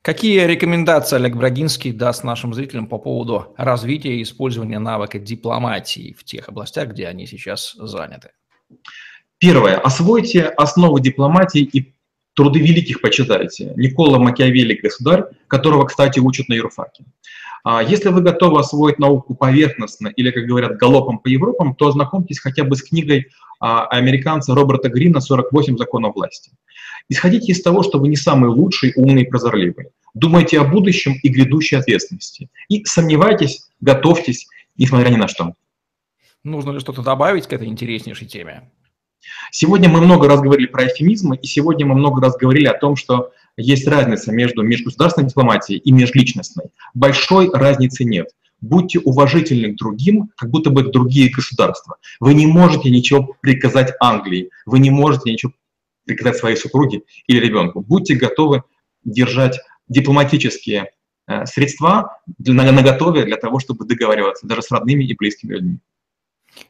Какие 0.02 0.46
рекомендации 0.46 1.16
Олег 1.16 1.36
Брагинский 1.36 1.92
даст 1.92 2.24
нашим 2.24 2.54
зрителям 2.54 2.86
по 2.86 2.98
поводу 2.98 3.54
развития 3.58 4.16
и 4.16 4.22
использования 4.22 4.78
навыка 4.78 5.18
дипломатии 5.18 6.16
в 6.18 6.24
тех 6.24 6.48
областях, 6.48 6.88
где 6.88 7.06
они 7.06 7.26
сейчас 7.26 7.74
заняты? 7.74 8.30
Первое. 9.38 9.76
Освойте 9.76 10.44
основы 10.44 11.02
дипломатии 11.02 11.60
и 11.60 11.94
труды 12.40 12.58
великих 12.58 13.02
почитайте. 13.02 13.74
Никола 13.76 14.18
Макиавелли 14.18 14.72
«Государь», 14.72 15.24
которого, 15.46 15.84
кстати, 15.84 16.20
учат 16.20 16.48
на 16.48 16.54
юрфаке. 16.54 17.04
А 17.64 17.82
если 17.82 18.08
вы 18.08 18.22
готовы 18.22 18.60
освоить 18.60 18.98
науку 18.98 19.34
поверхностно 19.34 20.08
или, 20.08 20.30
как 20.30 20.46
говорят, 20.46 20.78
галопом 20.78 21.18
по 21.18 21.28
Европам, 21.28 21.74
то 21.74 21.88
ознакомьтесь 21.88 22.40
хотя 22.40 22.64
бы 22.64 22.76
с 22.76 22.82
книгой 22.82 23.26
а, 23.60 23.84
американца 23.88 24.54
Роберта 24.54 24.88
Грина 24.88 25.18
«48 25.18 25.76
законов 25.76 26.14
власти». 26.14 26.52
Исходите 27.10 27.52
из 27.52 27.60
того, 27.60 27.82
что 27.82 27.98
вы 27.98 28.08
не 28.08 28.16
самый 28.16 28.48
лучший, 28.48 28.94
умный 28.96 29.24
и 29.24 29.26
прозорливый. 29.26 29.88
Думайте 30.14 30.58
о 30.58 30.64
будущем 30.64 31.16
и 31.22 31.28
грядущей 31.28 31.76
ответственности. 31.76 32.48
И 32.70 32.82
сомневайтесь, 32.86 33.68
готовьтесь, 33.82 34.48
несмотря 34.78 35.10
ни 35.10 35.16
на 35.16 35.28
что. 35.28 35.52
Нужно 36.42 36.70
ли 36.70 36.80
что-то 36.80 37.02
добавить 37.02 37.46
к 37.46 37.52
этой 37.52 37.68
интереснейшей 37.68 38.26
теме? 38.26 38.70
Сегодня 39.50 39.88
мы 39.88 40.00
много 40.00 40.28
раз 40.28 40.40
говорили 40.40 40.66
про 40.66 40.86
эфемизмы, 40.86 41.36
и 41.36 41.46
сегодня 41.46 41.86
мы 41.86 41.94
много 41.94 42.20
раз 42.20 42.36
говорили 42.36 42.66
о 42.66 42.78
том, 42.78 42.96
что 42.96 43.32
есть 43.56 43.86
разница 43.86 44.32
между 44.32 44.62
межгосударственной 44.62 45.28
дипломатией 45.28 45.78
и 45.78 45.92
межличностной. 45.92 46.66
Большой 46.94 47.50
разницы 47.52 48.04
нет. 48.04 48.28
Будьте 48.60 48.98
уважительны 48.98 49.72
к 49.72 49.78
другим, 49.78 50.30
как 50.36 50.50
будто 50.50 50.70
бы 50.70 50.90
другие 50.90 51.30
государства. 51.30 51.96
Вы 52.20 52.34
не 52.34 52.46
можете 52.46 52.90
ничего 52.90 53.34
приказать 53.40 53.94
Англии, 54.00 54.50
вы 54.66 54.80
не 54.80 54.90
можете 54.90 55.32
ничего 55.32 55.52
приказать 56.04 56.36
своей 56.36 56.56
супруге 56.56 57.02
или 57.26 57.38
ребенку. 57.38 57.80
Будьте 57.80 58.14
готовы 58.16 58.64
держать 59.04 59.58
дипломатические 59.88 60.90
э, 61.26 61.46
средства 61.46 62.18
на, 62.38 62.70
на 62.70 62.82
готове 62.82 63.24
для 63.24 63.36
того, 63.36 63.60
чтобы 63.60 63.86
договариваться 63.86 64.46
даже 64.46 64.62
с 64.62 64.70
родными 64.70 65.04
и 65.04 65.16
близкими 65.16 65.54
людьми. 65.54 65.78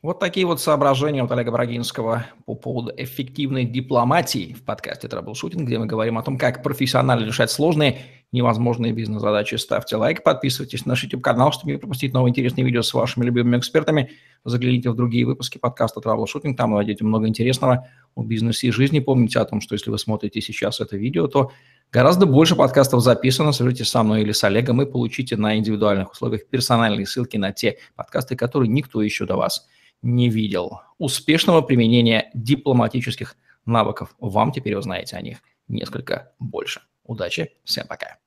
Вот 0.02 0.18
такие 0.18 0.46
вот 0.46 0.60
соображения 0.60 1.22
от 1.22 1.32
Олега 1.32 1.50
Брагинского 1.50 2.26
по 2.46 2.54
поводу 2.54 2.92
эффективной 2.96 3.64
дипломатии 3.64 4.54
в 4.54 4.62
подкасте 4.62 5.08
«Траблшутинг», 5.08 5.66
где 5.66 5.78
мы 5.78 5.86
говорим 5.86 6.18
о 6.18 6.22
том, 6.22 6.38
как 6.38 6.62
профессионально 6.62 7.24
решать 7.24 7.50
сложные, 7.50 8.02
невозможные 8.32 8.92
бизнес-задачи. 8.92 9.56
Ставьте 9.56 9.96
лайк, 9.96 10.22
подписывайтесь 10.22 10.86
на 10.86 10.90
наш 10.90 11.02
YouTube-канал, 11.02 11.52
чтобы 11.52 11.72
не 11.72 11.78
пропустить 11.78 12.12
новые 12.12 12.30
интересные 12.30 12.64
видео 12.64 12.82
с 12.82 12.94
вашими 12.94 13.24
любимыми 13.24 13.58
экспертами. 13.58 14.10
Загляните 14.44 14.90
в 14.90 14.94
другие 14.94 15.26
выпуски 15.26 15.58
подкаста 15.58 16.00
«Траблшутинг», 16.00 16.56
там 16.56 16.72
найдете 16.72 17.04
много 17.04 17.26
интересного 17.26 17.88
о 18.14 18.22
бизнесе 18.22 18.68
и 18.68 18.70
жизни. 18.70 19.00
Помните 19.00 19.38
о 19.40 19.44
том, 19.44 19.60
что 19.60 19.74
если 19.74 19.90
вы 19.90 19.98
смотрите 19.98 20.40
сейчас 20.40 20.80
это 20.80 20.96
видео, 20.96 21.26
то 21.26 21.50
гораздо 21.92 22.26
больше 22.26 22.56
подкастов 22.56 23.02
записано. 23.02 23.52
Свяжитесь 23.52 23.88
со 23.88 24.02
мной 24.02 24.22
или 24.22 24.32
с 24.32 24.44
Олегом 24.44 24.80
и 24.80 24.86
получите 24.86 25.36
на 25.36 25.56
индивидуальных 25.56 26.12
условиях 26.12 26.46
персональные 26.46 27.06
ссылки 27.06 27.36
на 27.36 27.52
те 27.52 27.78
подкасты, 27.96 28.36
которые 28.36 28.68
никто 28.68 29.02
еще 29.02 29.26
до 29.26 29.36
вас 29.36 29.66
не 30.02 30.28
видел. 30.28 30.80
Успешного 30.98 31.60
применения 31.62 32.30
дипломатических 32.32 33.36
навыков. 33.66 34.14
Вам 34.18 34.52
теперь 34.52 34.76
узнаете 34.76 35.16
о 35.16 35.22
них 35.22 35.38
несколько 35.68 36.32
больше. 36.38 36.80
Удачи, 37.10 37.50
всем 37.64 37.88
пока. 37.88 38.18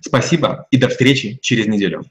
Спасибо 0.00 0.68
и 0.70 0.76
до 0.76 0.88
встречи 0.88 1.40
через 1.42 1.66
неделю. 1.66 2.04